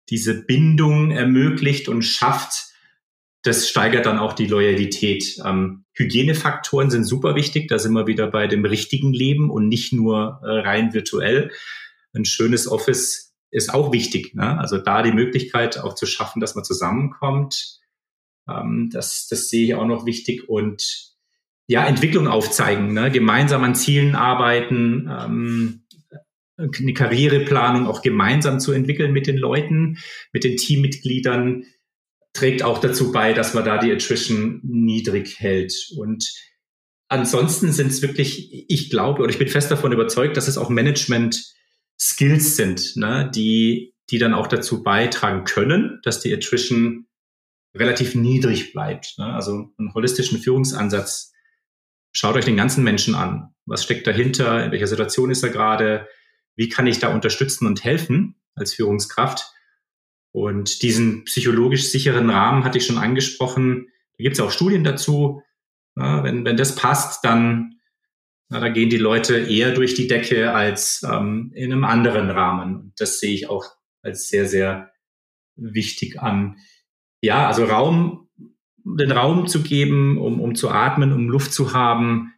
diese 0.08 0.46
Bindung 0.46 1.10
ermöglicht 1.10 1.88
und 1.88 2.02
schafft, 2.02 2.72
das 3.42 3.68
steigert 3.68 4.06
dann 4.06 4.18
auch 4.18 4.32
die 4.32 4.46
Loyalität. 4.46 5.38
Ähm, 5.44 5.84
Hygienefaktoren 5.92 6.90
sind 6.90 7.04
super 7.04 7.34
wichtig. 7.34 7.68
Da 7.68 7.78
sind 7.78 7.92
wir 7.92 8.06
wieder 8.06 8.26
bei 8.28 8.46
dem 8.46 8.64
richtigen 8.64 9.12
Leben 9.12 9.50
und 9.50 9.68
nicht 9.68 9.92
nur 9.92 10.40
äh, 10.42 10.60
rein 10.60 10.94
virtuell. 10.94 11.52
Ein 12.14 12.24
schönes 12.24 12.66
Office 12.66 13.34
ist 13.50 13.72
auch 13.74 13.92
wichtig. 13.92 14.34
Ne? 14.34 14.58
Also 14.58 14.78
da 14.78 15.02
die 15.02 15.12
Möglichkeit 15.12 15.78
auch 15.78 15.94
zu 15.94 16.06
schaffen, 16.06 16.40
dass 16.40 16.54
man 16.54 16.64
zusammenkommt, 16.64 17.78
ähm, 18.48 18.90
das, 18.92 19.26
das 19.28 19.48
sehe 19.48 19.64
ich 19.64 19.74
auch 19.74 19.86
noch 19.86 20.06
wichtig. 20.06 20.48
Und 20.48 21.14
ja, 21.66 21.84
Entwicklung 21.84 22.28
aufzeigen, 22.28 22.92
ne? 22.92 23.10
gemeinsam 23.10 23.64
an 23.64 23.74
Zielen 23.74 24.14
arbeiten, 24.14 25.10
ähm, 25.10 25.82
eine 26.58 26.94
Karriereplanung 26.94 27.86
auch 27.86 28.02
gemeinsam 28.02 28.60
zu 28.60 28.72
entwickeln 28.72 29.12
mit 29.12 29.26
den 29.26 29.36
Leuten, 29.36 29.98
mit 30.32 30.44
den 30.44 30.56
Teammitgliedern, 30.56 31.64
trägt 32.32 32.62
auch 32.62 32.78
dazu 32.78 33.12
bei, 33.12 33.32
dass 33.32 33.54
man 33.54 33.64
da 33.64 33.78
die 33.78 33.92
Attrition 33.92 34.60
niedrig 34.62 35.38
hält. 35.38 35.74
Und 35.96 36.32
ansonsten 37.08 37.72
sind 37.72 37.88
es 37.88 38.02
wirklich, 38.02 38.70
ich 38.70 38.90
glaube 38.90 39.22
oder 39.22 39.30
ich 39.30 39.38
bin 39.38 39.48
fest 39.48 39.70
davon 39.70 39.92
überzeugt, 39.92 40.36
dass 40.36 40.48
es 40.48 40.58
auch 40.58 40.70
Management-Skills 40.70 42.56
sind, 42.56 42.96
ne, 42.96 43.30
die, 43.34 43.94
die 44.10 44.18
dann 44.18 44.34
auch 44.34 44.46
dazu 44.46 44.82
beitragen 44.82 45.44
können, 45.44 46.00
dass 46.04 46.20
die 46.20 46.32
Attrition 46.32 47.06
relativ 47.78 48.14
niedrig 48.14 48.72
bleibt. 48.72 49.18
Ne? 49.18 49.26
Also 49.26 49.72
einen 49.78 49.94
holistischen 49.94 50.38
Führungsansatz. 50.38 51.32
Schaut 52.12 52.36
euch 52.36 52.44
den 52.44 52.56
ganzen 52.56 52.84
Menschen 52.84 53.14
an. 53.14 53.54
Was 53.66 53.84
steckt 53.84 54.06
dahinter? 54.06 54.64
In 54.64 54.72
welcher 54.72 54.86
Situation 54.86 55.30
ist 55.30 55.42
er 55.42 55.50
gerade? 55.50 56.08
Wie 56.54 56.68
kann 56.68 56.86
ich 56.86 56.98
da 56.98 57.12
unterstützen 57.12 57.66
und 57.66 57.84
helfen 57.84 58.36
als 58.54 58.74
Führungskraft? 58.74 59.52
Und 60.32 60.82
diesen 60.82 61.24
psychologisch 61.24 61.90
sicheren 61.90 62.30
Rahmen 62.30 62.64
hatte 62.64 62.78
ich 62.78 62.86
schon 62.86 62.98
angesprochen. 62.98 63.88
Da 64.18 64.22
gibt 64.22 64.34
es 64.34 64.40
auch 64.40 64.50
Studien 64.50 64.84
dazu. 64.84 65.42
Ja, 65.96 66.24
wenn, 66.24 66.44
wenn 66.44 66.56
das 66.56 66.74
passt, 66.74 67.24
dann 67.24 67.76
na, 68.48 68.60
da 68.60 68.68
gehen 68.68 68.90
die 68.90 68.96
Leute 68.96 69.38
eher 69.38 69.72
durch 69.72 69.94
die 69.94 70.06
Decke 70.06 70.52
als 70.52 71.02
ähm, 71.10 71.50
in 71.54 71.72
einem 71.72 71.84
anderen 71.84 72.30
Rahmen. 72.30 72.92
Das 72.96 73.18
sehe 73.18 73.34
ich 73.34 73.48
auch 73.50 73.64
als 74.02 74.28
sehr, 74.28 74.46
sehr 74.46 74.92
wichtig 75.56 76.20
an. 76.20 76.58
Ja, 77.22 77.46
also 77.46 77.64
Raum, 77.64 78.28
den 78.84 79.10
Raum 79.10 79.46
zu 79.46 79.62
geben, 79.62 80.18
um, 80.18 80.40
um 80.40 80.54
zu 80.54 80.70
atmen, 80.70 81.12
um 81.12 81.28
Luft 81.28 81.52
zu 81.52 81.72
haben, 81.72 82.34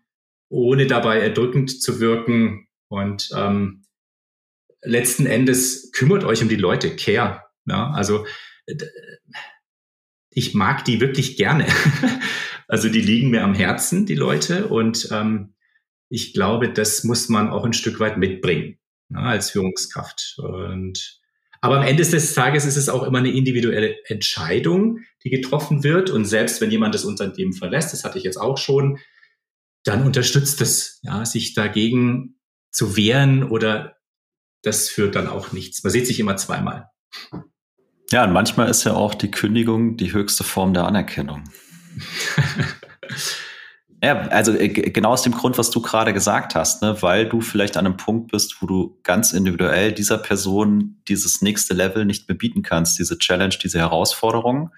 ohne 0.48 0.86
dabei 0.86 1.20
erdrückend 1.20 1.82
zu 1.82 2.00
wirken. 2.00 2.68
Und 2.88 3.30
ähm, 3.36 3.84
letzten 4.82 5.26
Endes 5.26 5.92
kümmert 5.92 6.24
euch 6.24 6.42
um 6.42 6.48
die 6.48 6.56
Leute, 6.56 6.96
care. 6.96 7.44
Ja, 7.66 7.90
also 7.90 8.26
ich 10.30 10.54
mag 10.54 10.84
die 10.84 11.00
wirklich 11.00 11.36
gerne. 11.36 11.66
also 12.68 12.88
die 12.88 13.00
liegen 13.00 13.30
mir 13.30 13.44
am 13.44 13.54
Herzen, 13.54 14.06
die 14.06 14.14
Leute. 14.14 14.68
Und 14.68 15.08
ähm, 15.10 15.54
ich 16.08 16.32
glaube, 16.32 16.72
das 16.72 17.04
muss 17.04 17.28
man 17.28 17.50
auch 17.50 17.64
ein 17.64 17.72
Stück 17.72 18.00
weit 18.00 18.16
mitbringen 18.16 18.78
ja, 19.10 19.20
als 19.20 19.50
Führungskraft. 19.50 20.36
Und 20.38 21.17
aber 21.60 21.78
am 21.78 21.82
Ende 21.82 22.04
des 22.04 22.34
Tages 22.34 22.64
ist 22.64 22.76
es 22.76 22.88
auch 22.88 23.02
immer 23.02 23.18
eine 23.18 23.30
individuelle 23.30 23.96
Entscheidung, 24.06 25.00
die 25.24 25.30
getroffen 25.30 25.82
wird. 25.82 26.10
Und 26.10 26.24
selbst 26.24 26.60
wenn 26.60 26.70
jemand 26.70 26.94
das 26.94 27.04
Unternehmen 27.04 27.52
verlässt, 27.52 27.92
das 27.92 28.04
hatte 28.04 28.18
ich 28.18 28.24
jetzt 28.24 28.40
auch 28.40 28.58
schon, 28.58 28.98
dann 29.84 30.04
unterstützt 30.04 30.60
es, 30.60 31.00
ja, 31.02 31.24
sich 31.24 31.54
dagegen 31.54 32.38
zu 32.70 32.96
wehren 32.96 33.44
oder 33.44 33.96
das 34.62 34.88
führt 34.88 35.14
dann 35.14 35.28
auch 35.28 35.52
nichts. 35.52 35.82
Man 35.82 35.92
sieht 35.92 36.06
sich 36.06 36.20
immer 36.20 36.36
zweimal. 36.36 36.90
Ja, 38.10 38.24
und 38.24 38.32
manchmal 38.32 38.68
ist 38.68 38.84
ja 38.84 38.94
auch 38.94 39.14
die 39.14 39.30
Kündigung 39.30 39.96
die 39.96 40.12
höchste 40.12 40.44
Form 40.44 40.74
der 40.74 40.84
Anerkennung. 40.84 41.44
ja, 44.02 44.28
also 44.28 44.52
äh, 44.52 44.68
genau 44.68 45.10
aus 45.10 45.22
dem 45.22 45.32
Grund, 45.32 45.58
was 45.58 45.70
du 45.70 45.82
gerade 45.82 46.12
gesagt 46.12 46.54
hast, 46.54 46.82
ne, 46.82 47.00
weil 47.02 47.28
du 47.28 47.40
vielleicht 47.40 47.76
an 47.76 47.86
einem 47.86 47.96
Punkt 47.96 48.30
bist, 48.30 48.60
wo 48.60 48.66
du 48.66 48.98
ganz 49.02 49.32
individuell 49.32 49.92
dieser 49.92 50.18
Person 50.18 51.00
dieses 51.08 51.42
nächste 51.42 51.74
Level 51.74 52.04
nicht 52.04 52.28
mehr 52.28 52.38
bieten 52.38 52.62
kannst, 52.62 52.98
diese 52.98 53.18
Challenge, 53.18 53.54
diese 53.62 53.78
Herausforderung. 53.78 54.70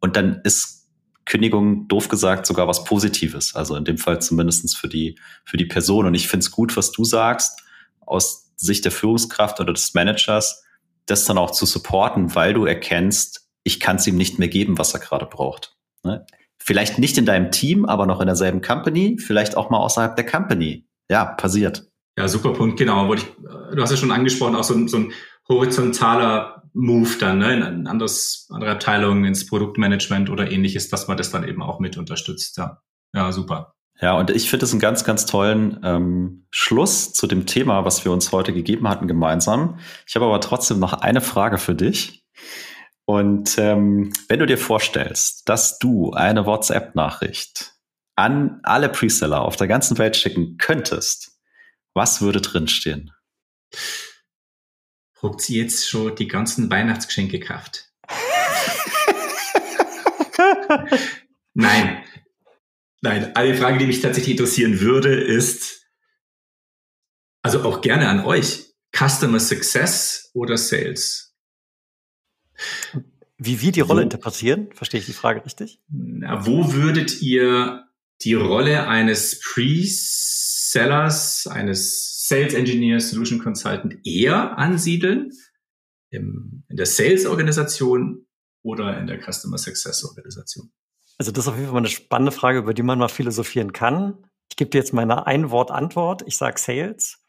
Und 0.00 0.16
dann 0.16 0.40
ist 0.44 0.86
Kündigung, 1.24 1.88
doof 1.88 2.08
gesagt, 2.08 2.46
sogar 2.46 2.68
was 2.68 2.84
Positives. 2.84 3.54
Also 3.54 3.74
in 3.76 3.84
dem 3.84 3.98
Fall 3.98 4.20
zumindestens 4.20 4.74
für 4.74 4.88
die, 4.88 5.18
für 5.44 5.56
die 5.56 5.66
Person. 5.66 6.06
Und 6.06 6.14
ich 6.14 6.28
finde 6.28 6.44
es 6.44 6.50
gut, 6.50 6.76
was 6.76 6.92
du 6.92 7.04
sagst, 7.04 7.62
aus 8.00 8.52
Sicht 8.56 8.84
der 8.84 8.92
Führungskraft 8.92 9.60
oder 9.60 9.72
des 9.72 9.94
Managers, 9.94 10.64
das 11.06 11.24
dann 11.24 11.38
auch 11.38 11.52
zu 11.52 11.64
supporten, 11.64 12.34
weil 12.34 12.54
du 12.54 12.66
erkennst, 12.66 13.48
ich 13.62 13.80
kann 13.80 13.96
es 13.96 14.06
ihm 14.06 14.16
nicht 14.16 14.38
mehr 14.38 14.48
geben, 14.48 14.78
was 14.78 14.94
er 14.94 15.00
gerade 15.00 15.26
braucht. 15.26 15.76
Ne? 16.02 16.26
Vielleicht 16.58 16.98
nicht 16.98 17.16
in 17.18 17.26
deinem 17.26 17.50
Team, 17.50 17.84
aber 17.84 18.06
noch 18.06 18.20
in 18.20 18.26
derselben 18.26 18.60
Company, 18.60 19.18
vielleicht 19.18 19.56
auch 19.56 19.70
mal 19.70 19.78
außerhalb 19.78 20.16
der 20.16 20.26
Company. 20.26 20.86
Ja, 21.10 21.24
passiert. 21.24 21.88
Ja, 22.18 22.28
super 22.28 22.52
Punkt, 22.52 22.78
genau. 22.78 23.12
Ich, 23.14 23.24
du 23.74 23.80
hast 23.80 23.90
ja 23.90 23.96
schon 23.96 24.10
angesprochen, 24.10 24.56
auch 24.56 24.64
so, 24.64 24.74
ein, 24.74 24.88
so 24.88 24.98
ein 24.98 25.12
horizontaler 25.48 26.64
Move 26.74 27.10
dann, 27.18 27.38
ne, 27.38 27.54
in 27.54 27.62
ein 27.62 27.86
anderes, 27.86 28.48
andere 28.50 28.72
Abteilung, 28.72 29.24
ins 29.24 29.46
Produktmanagement 29.46 30.30
oder 30.30 30.50
ähnliches, 30.50 30.88
dass 30.88 31.08
man 31.08 31.16
das 31.16 31.30
dann 31.30 31.46
eben 31.46 31.62
auch 31.62 31.80
mit 31.80 31.96
unterstützt. 31.96 32.56
Ja, 32.58 32.82
ja 33.14 33.32
super. 33.32 33.74
Ja, 34.00 34.16
und 34.16 34.30
ich 34.30 34.48
finde 34.48 34.64
es 34.64 34.72
einen 34.72 34.80
ganz, 34.80 35.04
ganz 35.04 35.26
tollen 35.26 35.80
ähm, 35.82 36.46
Schluss 36.50 37.12
zu 37.12 37.26
dem 37.26 37.46
Thema, 37.46 37.84
was 37.84 38.04
wir 38.04 38.12
uns 38.12 38.30
heute 38.30 38.52
gegeben 38.52 38.88
hatten 38.88 39.08
gemeinsam. 39.08 39.78
Ich 40.06 40.14
habe 40.14 40.26
aber 40.26 40.40
trotzdem 40.40 40.78
noch 40.78 40.92
eine 40.92 41.20
Frage 41.20 41.58
für 41.58 41.74
dich. 41.74 42.24
Und 43.08 43.56
ähm, 43.56 44.12
wenn 44.28 44.38
du 44.38 44.44
dir 44.44 44.58
vorstellst, 44.58 45.48
dass 45.48 45.78
du 45.78 46.12
eine 46.12 46.44
WhatsApp-Nachricht 46.44 47.72
an 48.16 48.60
alle 48.64 48.90
Preseller 48.90 49.40
auf 49.40 49.56
der 49.56 49.66
ganzen 49.66 49.96
Welt 49.96 50.14
schicken 50.14 50.58
könntest, 50.58 51.32
was 51.94 52.20
würde 52.20 52.42
drinstehen? 52.42 53.10
Habt 55.22 55.40
sie 55.40 55.56
jetzt 55.56 55.88
schon 55.88 56.16
die 56.16 56.28
ganzen 56.28 56.70
Weihnachtsgeschenke 56.70 57.38
gekauft? 57.38 57.90
Nein, 61.54 62.04
Nein, 63.00 63.34
eine 63.34 63.54
Frage, 63.54 63.78
die 63.78 63.86
mich 63.86 64.02
tatsächlich 64.02 64.32
interessieren 64.32 64.80
würde, 64.80 65.14
ist, 65.14 65.86
also 67.40 67.62
auch 67.62 67.80
gerne 67.80 68.08
an 68.08 68.26
euch, 68.26 68.66
Customer 68.94 69.40
Success 69.40 70.30
oder 70.34 70.58
Sales? 70.58 71.27
Wie 73.38 73.60
wir 73.60 73.72
die 73.72 73.80
Rolle 73.80 74.00
wo, 74.00 74.04
interpretieren, 74.04 74.68
verstehe 74.72 75.00
ich 75.00 75.06
die 75.06 75.12
Frage 75.12 75.44
richtig? 75.44 75.80
Na, 75.88 76.46
wo 76.46 76.72
würdet 76.72 77.20
ihr 77.22 77.84
die 78.22 78.34
Rolle 78.34 78.88
eines 78.88 79.40
Pre-Sellers, 79.40 81.46
eines 81.46 82.26
Sales 82.26 82.54
Engineers, 82.54 83.10
Solution 83.10 83.38
Consultant 83.38 83.98
eher 84.04 84.58
ansiedeln? 84.58 85.30
Im, 86.10 86.64
in 86.68 86.76
der 86.76 86.86
Sales-Organisation 86.86 88.26
oder 88.62 88.98
in 88.98 89.06
der 89.06 89.20
Customer 89.20 89.58
Success-Organisation? 89.58 90.72
Also 91.18 91.32
das 91.32 91.44
ist 91.44 91.48
auf 91.48 91.54
jeden 91.54 91.66
Fall 91.66 91.74
mal 91.74 91.80
eine 91.80 91.88
spannende 91.88 92.32
Frage, 92.32 92.58
über 92.58 92.74
die 92.74 92.82
man 92.82 92.98
mal 92.98 93.08
philosophieren 93.08 93.72
kann. 93.72 94.24
Ich 94.50 94.56
gebe 94.56 94.70
dir 94.70 94.78
jetzt 94.78 94.92
meine 94.92 95.26
Ein-Wort-Antwort. 95.26 96.22
Ich 96.26 96.36
sage 96.36 96.58
Sales. 96.58 97.22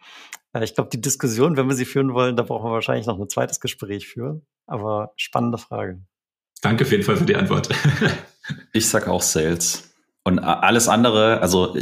Äh, 0.54 0.64
ich 0.64 0.76
glaube, 0.76 0.90
die 0.92 1.02
Diskussion, 1.02 1.58
wenn 1.58 1.68
wir 1.68 1.76
sie 1.76 1.86
führen 1.86 2.14
wollen, 2.14 2.36
da 2.36 2.44
brauchen 2.44 2.66
wir 2.66 2.74
wahrscheinlich 2.74 3.08
noch 3.08 3.20
ein 3.20 3.30
zweites 3.30 3.60
Gespräch 3.60 4.08
für. 4.08 4.42
Aber 4.70 5.14
spannende 5.18 5.58
Frage. 5.58 6.02
Danke 6.62 6.84
auf 6.84 6.92
jeden 6.92 7.04
Fall 7.04 7.18
für 7.18 7.26
die 7.26 7.36
Antwort. 7.36 7.70
ich 8.74 8.88
sage 8.88 9.10
auch 9.10 9.22
Sales. 9.22 9.94
Und 10.24 10.40
alles 10.40 10.88
andere, 10.88 11.42
also 11.42 11.76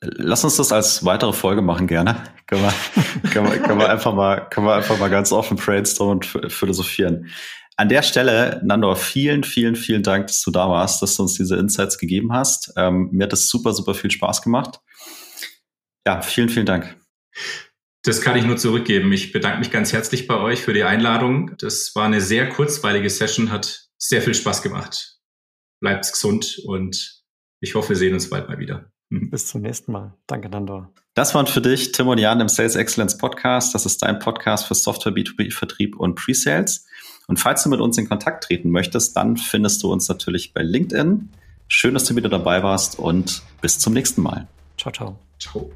lass 0.00 0.44
uns 0.44 0.56
das 0.56 0.70
als 0.70 1.04
weitere 1.04 1.32
Folge 1.32 1.62
machen, 1.62 1.86
gerne. 1.86 2.16
Können 2.46 2.62
wir, 2.62 3.30
können 3.30 3.50
wir, 3.50 3.58
können 3.58 3.80
wir 3.80 3.90
einfach 3.90 4.14
mal, 4.14 4.48
können 4.50 4.68
wir 4.68 4.74
einfach 4.76 4.96
mal 5.00 5.10
ganz 5.10 5.32
offen 5.32 5.56
brainstormen 5.56 6.18
und 6.18 6.52
philosophieren. 6.52 7.28
An 7.76 7.88
der 7.88 8.02
Stelle, 8.02 8.60
Nandor, 8.64 8.94
vielen, 8.94 9.42
vielen, 9.42 9.74
vielen 9.74 10.04
Dank, 10.04 10.28
dass 10.28 10.42
du 10.42 10.52
da 10.52 10.70
warst, 10.70 11.02
dass 11.02 11.16
du 11.16 11.24
uns 11.24 11.34
diese 11.34 11.56
Insights 11.56 11.98
gegeben 11.98 12.32
hast. 12.32 12.72
Ähm, 12.76 13.08
mir 13.10 13.24
hat 13.24 13.32
das 13.32 13.48
super, 13.48 13.72
super 13.72 13.94
viel 13.94 14.12
Spaß 14.12 14.42
gemacht. 14.42 14.78
Ja, 16.06 16.22
vielen, 16.22 16.48
vielen 16.48 16.66
Dank. 16.66 16.96
Das 18.06 18.20
kann 18.20 18.36
ich 18.36 18.44
nur 18.44 18.56
zurückgeben. 18.56 19.12
Ich 19.12 19.32
bedanke 19.32 19.58
mich 19.58 19.72
ganz 19.72 19.92
herzlich 19.92 20.28
bei 20.28 20.36
euch 20.36 20.62
für 20.62 20.72
die 20.72 20.84
Einladung. 20.84 21.56
Das 21.58 21.92
war 21.96 22.04
eine 22.04 22.20
sehr 22.20 22.48
kurzweilige 22.48 23.10
Session, 23.10 23.50
hat 23.50 23.88
sehr 23.98 24.22
viel 24.22 24.34
Spaß 24.34 24.62
gemacht. 24.62 25.18
Bleibt 25.80 26.08
gesund 26.10 26.60
und 26.66 27.24
ich 27.60 27.74
hoffe, 27.74 27.90
wir 27.90 27.96
sehen 27.96 28.14
uns 28.14 28.30
bald 28.30 28.48
mal 28.48 28.58
wieder. 28.58 28.92
Mhm. 29.08 29.30
Bis 29.30 29.48
zum 29.48 29.62
nächsten 29.62 29.90
Mal. 29.90 30.14
Danke, 30.28 30.48
Nandor. 30.48 30.92
Das 31.14 31.34
waren 31.34 31.48
für 31.48 31.60
dich 31.60 31.90
Tim 31.90 32.06
und 32.06 32.18
Jan 32.18 32.38
im 32.38 32.48
Sales 32.48 32.76
Excellence 32.76 33.18
Podcast. 33.18 33.74
Das 33.74 33.86
ist 33.86 34.00
dein 34.02 34.20
Podcast 34.20 34.66
für 34.66 34.76
Software 34.76 35.12
B2B 35.12 35.52
Vertrieb 35.52 35.96
und 35.96 36.14
Pre-Sales. 36.14 36.86
Und 37.26 37.38
falls 37.40 37.64
du 37.64 37.70
mit 37.70 37.80
uns 37.80 37.98
in 37.98 38.08
Kontakt 38.08 38.44
treten 38.44 38.70
möchtest, 38.70 39.16
dann 39.16 39.36
findest 39.36 39.82
du 39.82 39.92
uns 39.92 40.08
natürlich 40.08 40.54
bei 40.54 40.62
LinkedIn. 40.62 41.28
Schön, 41.66 41.94
dass 41.94 42.04
du 42.04 42.14
wieder 42.14 42.28
dabei 42.28 42.62
warst 42.62 43.00
und 43.00 43.42
bis 43.60 43.80
zum 43.80 43.94
nächsten 43.94 44.22
Mal. 44.22 44.46
Ciao, 44.78 44.92
ciao. 44.92 45.18
Ciao. 45.40 45.72